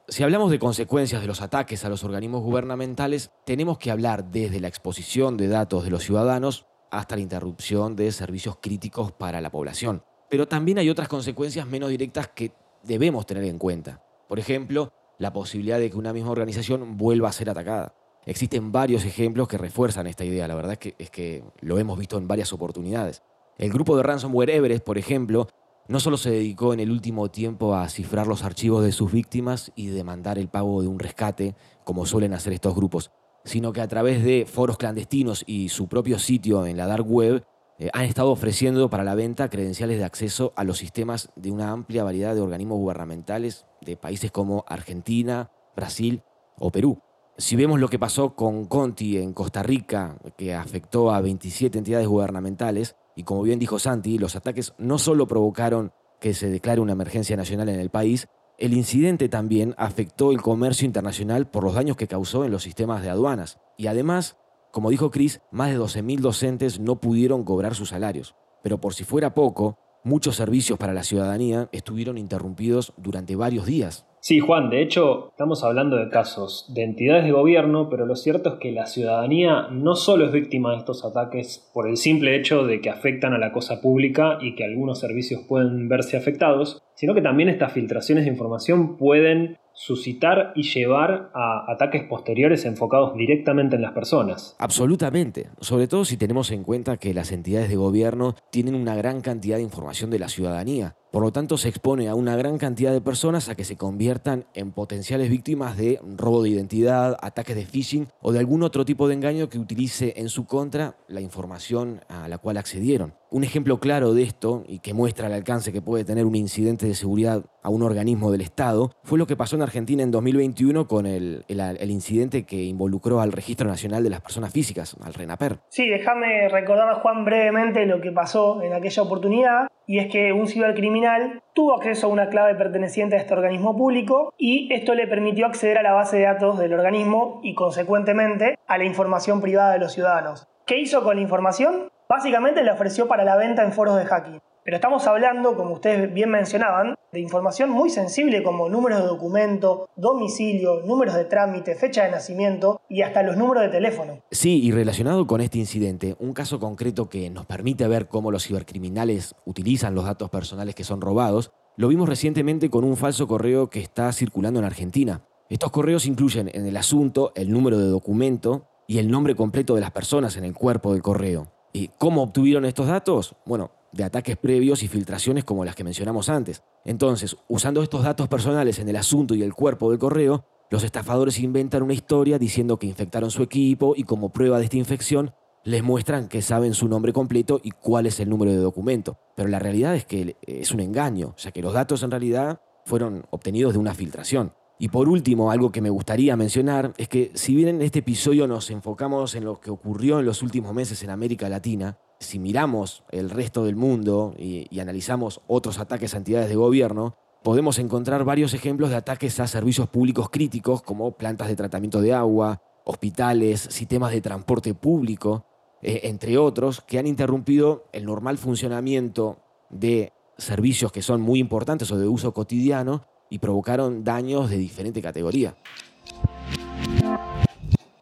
Si 0.08 0.22
hablamos 0.22 0.50
de 0.50 0.58
consecuencias 0.58 1.20
de 1.20 1.28
los 1.28 1.42
ataques 1.42 1.84
a 1.84 1.90
los 1.90 2.02
organismos 2.02 2.40
gubernamentales, 2.40 3.30
tenemos 3.44 3.76
que 3.76 3.90
hablar 3.90 4.30
desde 4.30 4.58
la 4.58 4.68
exposición 4.68 5.36
de 5.36 5.48
datos 5.48 5.84
de 5.84 5.90
los 5.90 6.02
ciudadanos 6.02 6.64
hasta 6.90 7.16
la 7.16 7.20
interrupción 7.20 7.94
de 7.94 8.10
servicios 8.10 8.56
críticos 8.62 9.12
para 9.12 9.42
la 9.42 9.50
población. 9.50 10.02
Pero 10.30 10.48
también 10.48 10.78
hay 10.78 10.88
otras 10.88 11.08
consecuencias 11.08 11.66
menos 11.66 11.90
directas 11.90 12.28
que 12.28 12.52
debemos 12.84 13.26
tener 13.26 13.44
en 13.44 13.58
cuenta. 13.58 14.02
Por 14.28 14.38
ejemplo, 14.38 14.90
la 15.18 15.32
posibilidad 15.32 15.78
de 15.78 15.90
que 15.90 15.96
una 15.96 16.12
misma 16.12 16.30
organización 16.30 16.96
vuelva 16.96 17.28
a 17.28 17.32
ser 17.32 17.50
atacada. 17.50 17.94
Existen 18.24 18.72
varios 18.72 19.04
ejemplos 19.04 19.48
que 19.48 19.58
refuerzan 19.58 20.06
esta 20.06 20.24
idea, 20.24 20.48
la 20.48 20.54
verdad 20.56 20.72
es 20.72 20.78
que, 20.78 20.94
es 20.98 21.10
que 21.10 21.44
lo 21.60 21.78
hemos 21.78 21.98
visto 21.98 22.18
en 22.18 22.26
varias 22.26 22.52
oportunidades. 22.52 23.22
El 23.56 23.72
grupo 23.72 23.96
de 23.96 24.02
ransomware 24.02 24.50
Everest, 24.50 24.84
por 24.84 24.98
ejemplo, 24.98 25.48
no 25.88 26.00
solo 26.00 26.16
se 26.16 26.30
dedicó 26.30 26.74
en 26.74 26.80
el 26.80 26.90
último 26.90 27.30
tiempo 27.30 27.74
a 27.74 27.88
cifrar 27.88 28.26
los 28.26 28.42
archivos 28.42 28.84
de 28.84 28.90
sus 28.92 29.12
víctimas 29.12 29.70
y 29.76 29.86
demandar 29.86 30.38
el 30.38 30.48
pago 30.48 30.82
de 30.82 30.88
un 30.88 30.98
rescate, 30.98 31.54
como 31.84 32.04
suelen 32.06 32.34
hacer 32.34 32.52
estos 32.52 32.74
grupos, 32.74 33.12
sino 33.44 33.72
que 33.72 33.80
a 33.80 33.88
través 33.88 34.24
de 34.24 34.44
foros 34.44 34.76
clandestinos 34.76 35.44
y 35.46 35.68
su 35.68 35.86
propio 35.86 36.18
sitio 36.18 36.66
en 36.66 36.76
la 36.76 36.86
dark 36.86 37.08
web 37.08 37.44
eh, 37.78 37.90
han 37.92 38.04
estado 38.04 38.30
ofreciendo 38.30 38.88
para 38.88 39.04
la 39.04 39.14
venta 39.14 39.50
credenciales 39.50 39.98
de 39.98 40.04
acceso 40.04 40.52
a 40.56 40.64
los 40.64 40.78
sistemas 40.78 41.30
de 41.36 41.50
una 41.50 41.70
amplia 41.70 42.04
variedad 42.04 42.34
de 42.34 42.40
organismos 42.40 42.78
gubernamentales 42.78 43.66
de 43.82 43.96
países 43.96 44.30
como 44.30 44.64
Argentina, 44.66 45.50
Brasil 45.74 46.22
o 46.58 46.70
Perú. 46.70 47.02
Si 47.38 47.54
vemos 47.54 47.78
lo 47.78 47.88
que 47.88 47.98
pasó 47.98 48.34
con 48.34 48.64
Conti 48.64 49.18
en 49.18 49.34
Costa 49.34 49.62
Rica, 49.62 50.16
que 50.38 50.54
afectó 50.54 51.10
a 51.10 51.20
27 51.20 51.76
entidades 51.76 52.08
gubernamentales, 52.08 52.96
y 53.14 53.24
como 53.24 53.42
bien 53.42 53.58
dijo 53.58 53.78
Santi, 53.78 54.16
los 54.16 54.36
ataques 54.36 54.72
no 54.78 54.98
solo 54.98 55.26
provocaron 55.26 55.92
que 56.18 56.32
se 56.32 56.48
declare 56.48 56.80
una 56.80 56.92
emergencia 56.92 57.36
nacional 57.36 57.68
en 57.68 57.78
el 57.78 57.90
país, 57.90 58.28
el 58.58 58.72
incidente 58.72 59.28
también 59.28 59.74
afectó 59.76 60.32
el 60.32 60.40
comercio 60.40 60.86
internacional 60.86 61.46
por 61.46 61.62
los 61.62 61.74
daños 61.74 61.98
que 61.98 62.08
causó 62.08 62.46
en 62.46 62.52
los 62.52 62.62
sistemas 62.62 63.02
de 63.02 63.10
aduanas. 63.10 63.60
Y 63.76 63.88
además, 63.88 64.38
como 64.76 64.90
dijo 64.90 65.10
Chris, 65.10 65.40
más 65.50 65.70
de 65.70 65.78
12.000 65.78 66.18
docentes 66.18 66.80
no 66.80 67.00
pudieron 67.00 67.44
cobrar 67.44 67.74
sus 67.74 67.88
salarios. 67.88 68.34
Pero 68.62 68.78
por 68.78 68.92
si 68.92 69.04
fuera 69.04 69.32
poco, 69.32 69.78
muchos 70.04 70.36
servicios 70.36 70.78
para 70.78 70.92
la 70.92 71.02
ciudadanía 71.02 71.70
estuvieron 71.72 72.18
interrumpidos 72.18 72.92
durante 72.98 73.36
varios 73.36 73.64
días. 73.64 74.06
Sí, 74.20 74.38
Juan, 74.38 74.68
de 74.68 74.82
hecho 74.82 75.28
estamos 75.30 75.64
hablando 75.64 75.96
de 75.96 76.10
casos 76.10 76.70
de 76.74 76.82
entidades 76.82 77.24
de 77.24 77.32
gobierno, 77.32 77.88
pero 77.88 78.04
lo 78.04 78.16
cierto 78.16 78.50
es 78.50 78.54
que 78.56 78.70
la 78.70 78.84
ciudadanía 78.84 79.68
no 79.70 79.94
solo 79.94 80.26
es 80.26 80.32
víctima 80.32 80.72
de 80.72 80.76
estos 80.76 81.06
ataques 81.06 81.70
por 81.72 81.88
el 81.88 81.96
simple 81.96 82.36
hecho 82.36 82.66
de 82.66 82.82
que 82.82 82.90
afectan 82.90 83.32
a 83.32 83.38
la 83.38 83.52
cosa 83.52 83.80
pública 83.80 84.36
y 84.42 84.56
que 84.56 84.64
algunos 84.64 85.00
servicios 85.00 85.40
pueden 85.48 85.88
verse 85.88 86.18
afectados, 86.18 86.82
sino 86.96 87.14
que 87.14 87.22
también 87.22 87.48
estas 87.48 87.72
filtraciones 87.72 88.24
de 88.24 88.30
información 88.30 88.98
pueden 88.98 89.56
suscitar 89.76 90.52
y 90.56 90.62
llevar 90.62 91.30
a 91.34 91.70
ataques 91.70 92.04
posteriores 92.08 92.64
enfocados 92.64 93.14
directamente 93.14 93.76
en 93.76 93.82
las 93.82 93.92
personas. 93.92 94.56
Absolutamente, 94.58 95.50
sobre 95.60 95.86
todo 95.86 96.04
si 96.04 96.16
tenemos 96.16 96.50
en 96.50 96.64
cuenta 96.64 96.96
que 96.96 97.14
las 97.14 97.30
entidades 97.30 97.68
de 97.68 97.76
gobierno 97.76 98.34
tienen 98.50 98.74
una 98.74 98.94
gran 98.96 99.20
cantidad 99.20 99.56
de 99.56 99.62
información 99.62 100.10
de 100.10 100.18
la 100.18 100.28
ciudadanía 100.28 100.96
por 101.16 101.22
lo 101.22 101.32
tanto, 101.32 101.56
se 101.56 101.70
expone 101.70 102.10
a 102.10 102.14
una 102.14 102.36
gran 102.36 102.58
cantidad 102.58 102.92
de 102.92 103.00
personas 103.00 103.48
a 103.48 103.54
que 103.54 103.64
se 103.64 103.78
conviertan 103.78 104.44
en 104.52 104.72
potenciales 104.72 105.30
víctimas 105.30 105.78
de 105.78 105.98
robo 106.14 106.42
de 106.42 106.50
identidad, 106.50 107.16
ataques 107.22 107.56
de 107.56 107.64
phishing 107.64 108.08
o 108.20 108.32
de 108.32 108.38
algún 108.38 108.62
otro 108.62 108.84
tipo 108.84 109.08
de 109.08 109.14
engaño 109.14 109.48
que 109.48 109.58
utilice 109.58 110.12
en 110.18 110.28
su 110.28 110.44
contra 110.44 110.98
la 111.08 111.22
información 111.22 112.02
a 112.08 112.28
la 112.28 112.36
cual 112.36 112.58
accedieron. 112.58 113.14
Un 113.30 113.44
ejemplo 113.44 113.80
claro 113.80 114.12
de 114.12 114.24
esto, 114.24 114.64
y 114.68 114.80
que 114.80 114.92
muestra 114.92 115.28
el 115.28 115.32
alcance 115.32 115.72
que 115.72 115.80
puede 115.80 116.04
tener 116.04 116.26
un 116.26 116.36
incidente 116.36 116.86
de 116.86 116.94
seguridad 116.94 117.46
a 117.62 117.70
un 117.70 117.82
organismo 117.82 118.30
del 118.30 118.42
Estado, 118.42 118.92
fue 119.02 119.18
lo 119.18 119.26
que 119.26 119.36
pasó 119.36 119.56
en 119.56 119.62
Argentina 119.66 120.02
en 120.02 120.10
2021 120.10 120.86
con 120.86 121.06
el, 121.06 121.44
incidente 121.88 122.44
que 122.44 122.62
involucró 122.62 123.20
al 123.20 123.32
Registro 123.32 123.68
Nacional 123.68 124.02
de 124.02 124.10
las 124.10 124.20
Personas 124.20 124.52
Físicas, 124.52 124.96
al 125.04 125.14
RENAPER. 125.14 125.58
Sí, 125.68 125.88
déjame 125.88 126.48
recordar 126.48 126.88
a 126.88 126.96
Juan 126.96 127.24
brevemente 127.24 127.86
lo 127.86 128.00
que 128.00 128.12
pasó 128.12 128.62
en 128.62 128.72
aquella 128.72 129.02
oportunidad, 129.02 129.68
y 129.86 129.98
es 129.98 130.08
que 130.08 130.32
un 130.32 130.48
cibercriminal 130.48 131.42
tuvo 131.54 131.74
acceso 131.74 132.06
a 132.06 132.10
una 132.10 132.28
clave 132.28 132.54
perteneciente 132.54 133.16
a 133.16 133.18
este 133.18 133.34
organismo 133.34 133.76
público 133.76 134.34
y 134.36 134.72
esto 134.72 134.94
le 134.94 135.06
permitió 135.06 135.46
acceder 135.46 135.78
a 135.78 135.82
la 135.82 135.92
base 135.92 136.16
de 136.16 136.24
datos 136.24 136.58
del 136.58 136.72
organismo 136.72 137.40
y 137.42 137.54
consecuentemente 137.54 138.58
a 138.66 138.78
la 138.78 138.84
información 138.84 139.40
privada 139.40 139.72
de 139.72 139.78
los 139.78 139.92
ciudadanos. 139.92 140.48
¿Qué 140.66 140.78
hizo 140.80 141.04
con 141.04 141.16
la 141.16 141.22
información? 141.22 141.90
Básicamente 142.08 142.62
la 142.64 142.72
ofreció 142.72 143.06
para 143.06 143.24
la 143.24 143.36
venta 143.36 143.62
en 143.62 143.72
foros 143.72 143.96
de 143.96 144.04
hacking. 144.04 144.40
Pero 144.66 144.78
estamos 144.78 145.06
hablando, 145.06 145.54
como 145.54 145.74
ustedes 145.74 146.12
bien 146.12 146.28
mencionaban, 146.28 146.96
de 147.12 147.20
información 147.20 147.70
muy 147.70 147.88
sensible 147.88 148.42
como 148.42 148.68
números 148.68 148.98
de 148.98 149.06
documento, 149.06 149.88
domicilio, 149.94 150.80
números 150.84 151.14
de 151.14 151.24
trámite, 151.24 151.76
fecha 151.76 152.02
de 152.02 152.10
nacimiento 152.10 152.80
y 152.88 153.02
hasta 153.02 153.22
los 153.22 153.36
números 153.36 153.62
de 153.62 153.68
teléfono. 153.68 154.24
Sí, 154.32 154.60
y 154.60 154.72
relacionado 154.72 155.24
con 155.28 155.40
este 155.40 155.58
incidente, 155.58 156.16
un 156.18 156.32
caso 156.32 156.58
concreto 156.58 157.08
que 157.08 157.30
nos 157.30 157.46
permite 157.46 157.86
ver 157.86 158.08
cómo 158.08 158.32
los 158.32 158.44
cibercriminales 158.44 159.36
utilizan 159.44 159.94
los 159.94 160.04
datos 160.04 160.30
personales 160.30 160.74
que 160.74 160.82
son 160.82 161.00
robados 161.00 161.52
Lo 161.76 161.86
vimos 161.86 162.08
recientemente 162.08 162.68
con 162.68 162.82
un 162.82 162.96
falso 162.96 163.28
correo 163.28 163.70
que 163.70 163.78
está 163.78 164.12
circulando 164.12 164.58
en 164.58 164.66
Argentina. 164.66 165.22
Estos 165.48 165.70
correos 165.70 166.06
incluyen 166.06 166.50
en 166.52 166.66
el 166.66 166.76
asunto 166.76 167.30
el 167.36 167.52
número 167.52 167.78
de 167.78 167.86
documento 167.86 168.66
y 168.88 168.98
el 168.98 169.12
nombre 169.12 169.36
completo 169.36 169.76
de 169.76 169.82
las 169.82 169.92
personas 169.92 170.36
en 170.36 170.44
el 170.44 170.54
cuerpo 170.54 170.92
del 170.92 171.02
correo. 171.02 171.52
¿Y 171.72 171.90
cómo 171.98 172.22
obtuvieron 172.22 172.64
estos 172.64 172.86
datos? 172.86 173.36
Bueno, 173.44 173.70
de 173.96 174.04
ataques 174.04 174.36
previos 174.36 174.82
y 174.82 174.88
filtraciones 174.88 175.44
como 175.44 175.64
las 175.64 175.74
que 175.74 175.84
mencionamos 175.84 176.28
antes. 176.28 176.62
Entonces, 176.84 177.36
usando 177.48 177.82
estos 177.82 178.04
datos 178.04 178.28
personales 178.28 178.78
en 178.78 178.88
el 178.88 178.96
asunto 178.96 179.34
y 179.34 179.42
el 179.42 179.54
cuerpo 179.54 179.90
del 179.90 179.98
correo, 179.98 180.44
los 180.70 180.84
estafadores 180.84 181.38
inventan 181.38 181.82
una 181.82 181.94
historia 181.94 182.38
diciendo 182.38 182.78
que 182.78 182.86
infectaron 182.86 183.30
su 183.30 183.42
equipo 183.42 183.94
y 183.96 184.02
como 184.02 184.30
prueba 184.30 184.58
de 184.58 184.64
esta 184.64 184.76
infección 184.76 185.32
les 185.64 185.82
muestran 185.82 186.28
que 186.28 186.42
saben 186.42 186.74
su 186.74 186.88
nombre 186.88 187.12
completo 187.12 187.60
y 187.62 187.72
cuál 187.72 188.06
es 188.06 188.20
el 188.20 188.28
número 188.28 188.52
de 188.52 188.58
documento. 188.58 189.18
Pero 189.34 189.48
la 189.48 189.58
realidad 189.58 189.96
es 189.96 190.04
que 190.04 190.36
es 190.42 190.70
un 190.70 190.80
engaño, 190.80 191.34
ya 191.38 191.50
que 191.50 191.62
los 191.62 191.72
datos 191.72 192.02
en 192.02 192.10
realidad 192.10 192.60
fueron 192.84 193.26
obtenidos 193.30 193.72
de 193.72 193.80
una 193.80 193.94
filtración. 193.94 194.52
Y 194.78 194.88
por 194.88 195.08
último, 195.08 195.50
algo 195.50 195.72
que 195.72 195.80
me 195.80 195.90
gustaría 195.90 196.36
mencionar 196.36 196.92
es 196.98 197.08
que 197.08 197.32
si 197.34 197.54
bien 197.54 197.68
en 197.68 197.82
este 197.82 198.00
episodio 198.00 198.46
nos 198.46 198.70
enfocamos 198.70 199.34
en 199.34 199.44
lo 199.44 199.58
que 199.58 199.70
ocurrió 199.70 200.20
en 200.20 200.26
los 200.26 200.42
últimos 200.42 200.74
meses 200.74 201.02
en 201.02 201.10
América 201.10 201.48
Latina, 201.48 201.98
si 202.18 202.38
miramos 202.38 203.04
el 203.10 203.30
resto 203.30 203.64
del 203.64 203.76
mundo 203.76 204.34
y, 204.38 204.80
analizamos 204.80 205.40
otros 205.46 205.78
ataques 205.78 206.14
a 206.14 206.18
entidades 206.18 206.48
de 206.48 206.56
gobierno, 206.56 207.16
podemos 207.42 207.78
encontrar 207.78 208.24
varios 208.24 208.54
ejemplos 208.54 208.90
de 208.90 208.96
ataques 208.96 209.38
a 209.40 209.46
servicios 209.46 209.88
públicos 209.88 210.30
críticos 210.30 210.82
como 210.82 211.12
plantas 211.12 211.48
de 211.48 211.56
tratamiento 211.56 212.00
de 212.00 212.14
agua, 212.14 212.62
hospitales, 212.84 213.60
sistemas 213.70 214.12
de 214.12 214.20
transporte 214.20 214.74
público, 214.74 215.44
eh, 215.82 216.00
entre 216.04 216.38
otros, 216.38 216.80
que 216.80 216.98
han 216.98 217.06
interrumpido 217.06 217.84
el 217.92 218.04
normal 218.04 218.38
funcionamiento 218.38 219.38
de 219.70 220.12
servicios 220.38 220.92
que 220.92 221.02
son 221.02 221.20
muy 221.20 221.38
importantes 221.38 221.90
o 221.90 221.98
de 221.98 222.06
uso 222.06 222.32
cotidiano 222.32 223.06
y 223.30 223.38
provocaron 223.38 224.04
daños 224.04 224.50
de 224.50 224.58
diferente 224.58 225.02
categoría. 225.02 225.56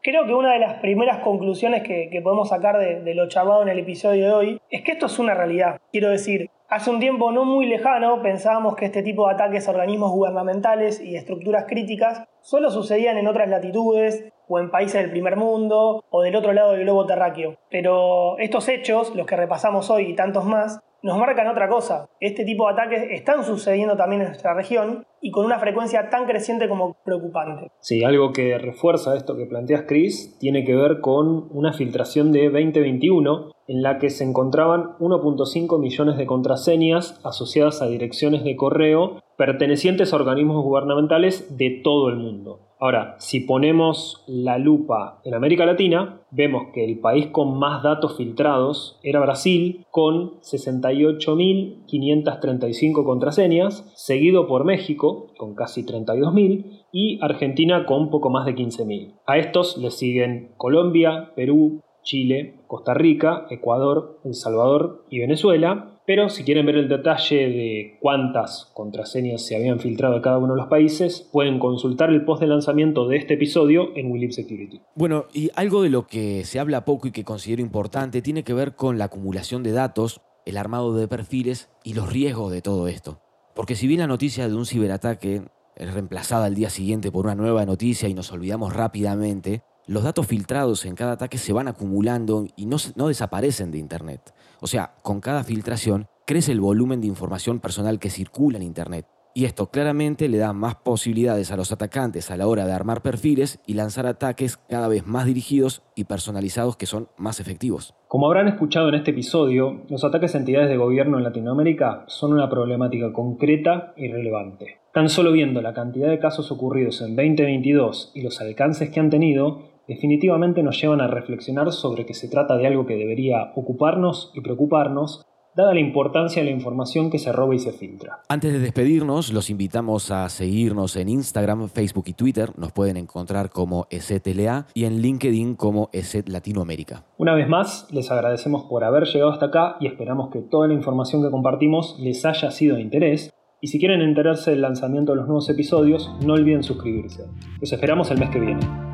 Creo 0.05 0.27
que 0.27 0.35
una 0.35 0.53
de 0.53 0.59
las 0.59 0.81
primeras 0.81 1.21
conclusiones 1.21 1.83
que, 1.83 2.21
podemos 2.23 2.51
sacar 2.51 2.77
de, 2.77 3.01
de, 3.01 3.15
lo 3.15 3.27
charlado 3.27 3.63
en 3.63 3.71
el 3.71 3.79
episodio 3.79 4.27
de 4.27 4.33
hoy 4.35 4.61
es 4.69 4.83
que 4.83 4.93
esto 4.93 5.07
es 5.07 5.19
una 5.19 5.33
realidad. 5.33 5.81
Quiero 5.93 6.11
decir, 6.11 6.51
hace 6.69 6.91
un 6.91 7.01
tiempo 7.01 7.33
no 7.33 7.47
muy 7.47 7.65
lejano 7.65 8.21
pensábamos 8.21 8.77
que 8.77 8.85
este 8.85 9.03
tipo 9.03 9.27
de 9.27 9.33
ataques 9.33 9.67
a 9.67 9.71
organismos 9.71 10.13
gubernamentales 10.13 11.01
y 11.01 11.17
estructuras 11.17 11.65
críticas 11.67 12.23
solo 12.43 12.71
sucedían 12.71 13.17
en 13.17 13.29
otras 13.29 13.49
latitudes 13.49 14.31
o 14.47 14.59
en 14.59 14.71
países 14.71 15.01
del 15.01 15.11
primer 15.11 15.37
mundo 15.37 16.05
o 16.11 16.21
del 16.21 16.37
otro 16.37 16.53
lado 16.53 16.73
del 16.73 16.83
globo 16.83 17.07
terráqueo. 17.07 17.57
Pero 17.71 18.37
estos 18.41 18.69
hechos, 18.69 19.15
los 19.15 19.27
que 19.27 19.37
repasamos 19.37 19.89
hoy 19.89 20.11
y 20.11 20.15
tantos 20.15 20.45
más, 20.45 20.81
nos 21.05 21.19
marcan 21.19 21.47
otra 21.49 21.69
cosa. 21.69 22.09
Este 22.19 22.47
tipo 22.47 22.67
de 22.67 22.73
ataques 22.73 23.03
están 23.11 23.45
sucediendo 23.45 23.95
también 23.95 24.23
en 24.23 24.29
nuestra 24.29 24.55
región 24.55 25.07
y 25.21 25.31
con 25.31 25.45
una 25.45 25.59
frecuencia 25.59 26.09
tan 26.09 26.25
creciente 26.25 26.67
como 26.67 26.97
preocupante. 27.05 27.71
Sí, 27.81 28.03
algo 28.03 28.33
que 28.33 28.57
refuerza 28.57 29.15
esto 29.15 29.37
que 29.37 29.45
planteas, 29.45 29.85
Chris, 29.87 30.39
tiene 30.41 30.65
que 30.65 30.75
ver 30.75 31.03
con 31.03 31.49
una 31.51 31.75
filtración 31.75 32.33
de 32.33 32.45
2021 32.45 33.53
en 33.69 33.83
la 33.83 33.99
que 33.99 34.09
se 34.09 34.25
encontraban 34.25 34.97
1.5 34.99 35.79
millones 35.79 36.17
de 36.17 36.27
contraseñas 36.27 37.21
asociadas 37.23 37.83
a 37.83 37.87
direcciones 37.87 38.43
de 38.43 38.57
correo 38.57 39.23
pertenecientes 39.37 40.13
a 40.13 40.17
organismos 40.17 40.65
gubernamentales 40.65 41.59
de 41.59 41.83
todo 41.85 42.09
el 42.09 42.17
mundo. 42.17 42.61
Ahora, 42.85 43.17
si 43.19 43.41
ponemos 43.41 44.23
la 44.27 44.59
lupa 44.59 45.23
en 45.25 45.33
América 45.33 45.65
Latina, 45.65 46.21
vemos 46.31 46.65
que 46.75 46.85
el 46.85 46.99
país 46.99 47.29
con 47.29 47.59
más 47.59 47.83
datos 47.83 48.19
filtrados 48.19 49.01
era 49.03 49.21
Brasil, 49.21 49.87
con 49.91 50.39
68.535 50.43 53.05
contraseñas, 53.07 53.91
seguido 53.97 54.47
por 54.47 54.67
México, 54.67 55.29
con 55.39 55.55
casi 55.55 55.87
32.000, 55.87 56.85
y 56.93 57.19
Argentina 57.23 57.87
con 57.87 58.11
poco 58.11 58.29
más 58.29 58.45
de 58.45 58.55
15.000. 58.55 59.15
A 59.27 59.39
estos 59.39 59.79
le 59.79 59.91
siguen 59.91 60.53
Colombia, 60.59 61.31
Perú, 61.35 61.81
Chile, 62.03 62.57
Costa 62.67 62.93
Rica, 62.93 63.47
Ecuador, 63.49 64.21
El 64.27 64.35
Salvador 64.35 65.07
y 65.09 65.21
Venezuela, 65.21 65.94
pero 66.07 66.29
si 66.29 66.45
quieren 66.45 66.67
ver 66.67 66.77
el 66.77 66.89
detalle 66.89 67.49
de 67.49 67.99
cuántas 68.01 68.71
contraseñas 68.75 69.45
se 69.47 69.57
habían 69.57 69.81
filtrado 69.81 70.17
a 70.17 70.23
cada 70.23 70.39
uno 70.39 70.55
de 70.55 70.61
los 70.61 70.69
países, 70.69 71.29
pueden 71.33 71.59
consultar 71.59 72.11
el 72.11 72.25
post 72.25 72.43
de 72.43 72.49
lanzamiento 72.49 73.09
de 73.09 73.17
este 73.17 73.35
episodio 73.35 73.97
en 73.97 74.11
Willip 74.11 74.33
Security. 74.33 74.81
Bueno, 74.95 75.27
y 75.33 75.51
algo 75.55 75.83
de 75.83 75.91
lo 75.91 76.07
que 76.07 76.45
se 76.45 76.61
habla 76.61 76.85
poco 76.85 77.09
y 77.09 77.13
que 77.13 77.25
considero 77.25 77.63
importante 77.63 78.23
tiene 78.23 78.45
que 78.45 78.55
ver 78.55 78.75
con 78.75 78.99
la 78.99 79.07
acumulación 79.07 79.63
de 79.63 79.73
datos, 79.73 80.21
el 80.45 80.59
armado 80.59 80.95
de 80.95 81.09
perfiles 81.09 81.71
y 81.83 81.95
los 81.95 82.13
riesgos 82.13 82.53
de 82.53 82.61
todo 82.61 82.87
esto. 82.87 83.21
Porque 83.55 83.75
si 83.77 83.87
bien 83.87 84.01
la 84.01 84.07
noticia 84.07 84.49
de 84.49 84.55
un 84.55 84.67
ciberataque 84.67 85.43
es 85.77 85.95
reemplazada 85.95 86.47
al 86.47 86.55
día 86.55 86.71
siguiente 86.71 87.11
por 87.11 87.25
una 87.25 87.35
nueva 87.35 87.65
noticia 87.65 88.09
y 88.09 88.15
nos 88.15 88.31
olvidamos 88.31 88.75
rápidamente, 88.75 89.63
los 89.87 90.03
datos 90.03 90.27
filtrados 90.27 90.85
en 90.87 90.95
cada 90.95 91.13
ataque 91.13 91.39
se 91.39 91.53
van 91.53 91.69
acumulando 91.69 92.47
y 92.57 92.67
no, 92.67 92.79
desaparecen 93.09 93.71
de 93.71 93.79
Internet. 93.79 94.35
O 94.61 94.67
sea, 94.67 94.95
con 95.03 95.21
cada 95.21 95.45
filtración 95.45 96.07
crece 96.27 96.53
el 96.53 96.61
volumen 96.61 97.01
de 97.01 97.07
información 97.07 97.61
personal 97.61 97.99
que 97.99 98.11
circula 98.11 98.57
en 98.57 98.63
Internet. 98.63 99.07
Y 99.37 99.47
esto 99.47 99.67
claramente 99.67 100.29
le 100.29 100.39
da 100.39 100.53
más 100.53 100.77
posibilidades 100.77 101.51
a 101.51 101.57
los 101.57 101.73
atacantes 101.73 102.31
a 102.31 102.37
la 102.37 102.47
hora 102.47 102.67
de 102.67 102.73
armar 102.73 103.03
perfiles 103.03 103.61
y 103.67 103.75
lanzar 103.75 104.07
ataques 104.07 104.57
cada 104.57 104.87
vez 104.87 105.05
más 105.07 105.27
dirigidos 105.27 105.83
y 105.97 106.05
personalizados 106.05 106.77
que 106.77 106.87
son 106.87 107.09
más 107.19 107.41
efectivos. 107.41 107.95
Como 108.07 108.27
habrán 108.27 108.47
escuchado 108.47 108.89
en 108.91 108.95
este 108.95 109.11
episodio, 109.11 109.83
los 109.89 110.05
ataques 110.05 110.37
a 110.37 110.39
entidades 110.39 110.69
de 110.69 110.77
gobierno 110.77 111.19
en 111.19 111.25
Latinoamérica 111.25 112.05
son 112.07 112.33
una 112.33 112.49
problemática 112.49 113.13
concreta 113.13 113.93
y 113.97 114.07
relevante. 114.07 114.79
Tan 114.93 115.09
solo 115.09 115.33
viendo 115.33 115.61
la 115.61 115.75
cantidad 115.75 116.09
de 116.09 116.21
casos 116.21 116.53
ocurridos 116.53 117.03
en 117.03 117.17
2022 117.17 118.13
y 118.15 118.23
los 118.23 118.41
alcances 118.41 118.91
que 118.91 119.01
han 119.01 119.11
tenido, 119.11 119.74
definitivamente 119.89 120.63
nos 120.63 120.81
llevan 120.81 121.01
a 121.01 121.09
reflexionar 121.09 121.73
sobre 121.73 122.07
que 122.07 122.15
se 122.15 122.29
trata 122.29 122.57
de 122.57 122.67
algo 122.67 122.87
que 122.87 122.97
debería 122.97 123.53
ocuparnos 123.55 124.31
y 124.35 124.41
preocuparnos, 124.41 125.25
dada 125.57 125.75
la 125.75 125.81
importancia 125.81 126.43
de 126.43 126.51
la 126.51 126.57
información 126.57 127.11
que 127.11 127.19
se 127.19 127.33
roba 127.33 127.55
y 127.55 127.59
se 127.59 127.73
filtra. 127.73 128.23
Antes 128.29 128.53
de 128.53 128.59
despedirnos, 128.59 129.33
los 129.33 129.51
invitamos 129.51 130.11
a 130.11 130.29
seguirnos 130.29 130.97
en 130.97 131.09
Instagram, 131.09 131.69
Facebook 131.69 132.05
y 132.09 132.15
Twitter. 132.15 132.51
Nos 132.57 132.73
pueden 132.73 132.97
encontrar 132.97 133.51
como 133.51 133.87
ESETLA 133.91 134.67
y 134.75 134.85
en 134.85 135.01
LinkedIn 135.01 135.55
como 135.55 135.91
ESET 135.93 136.29
Latinoamérica. 136.29 137.05
Una 137.19 137.35
vez 137.35 137.49
más, 137.49 137.87
les 137.93 138.11
agradecemos 138.11 138.65
por 138.65 138.85
haber 138.85 139.05
llegado 139.05 139.31
hasta 139.31 139.47
acá 139.47 139.77
y 139.81 139.87
esperamos 139.87 140.31
que 140.31 140.41
toda 140.41 140.67
la 140.67 140.75
información 140.75 141.23
que 141.23 141.31
compartimos 141.31 141.97
les 142.01 142.25
haya 142.25 142.51
sido 142.51 142.77
de 142.77 142.83
interés. 142.83 143.33
Y 143.61 143.69
si 143.69 143.79
quieren 143.79 144.03
enterarse 144.03 144.51
del 144.51 144.61
lanzamiento 144.61 145.13
de 145.13 145.17
los 145.17 145.27
nuevos 145.27 145.49
episodios, 145.49 146.11
no 146.27 146.35
olviden 146.35 146.63
suscribirse. 146.63 147.25
Los 147.61 147.73
esperamos 147.73 148.11
el 148.11 148.19
mes 148.19 148.31
que 148.31 148.41
viene. 148.41 148.94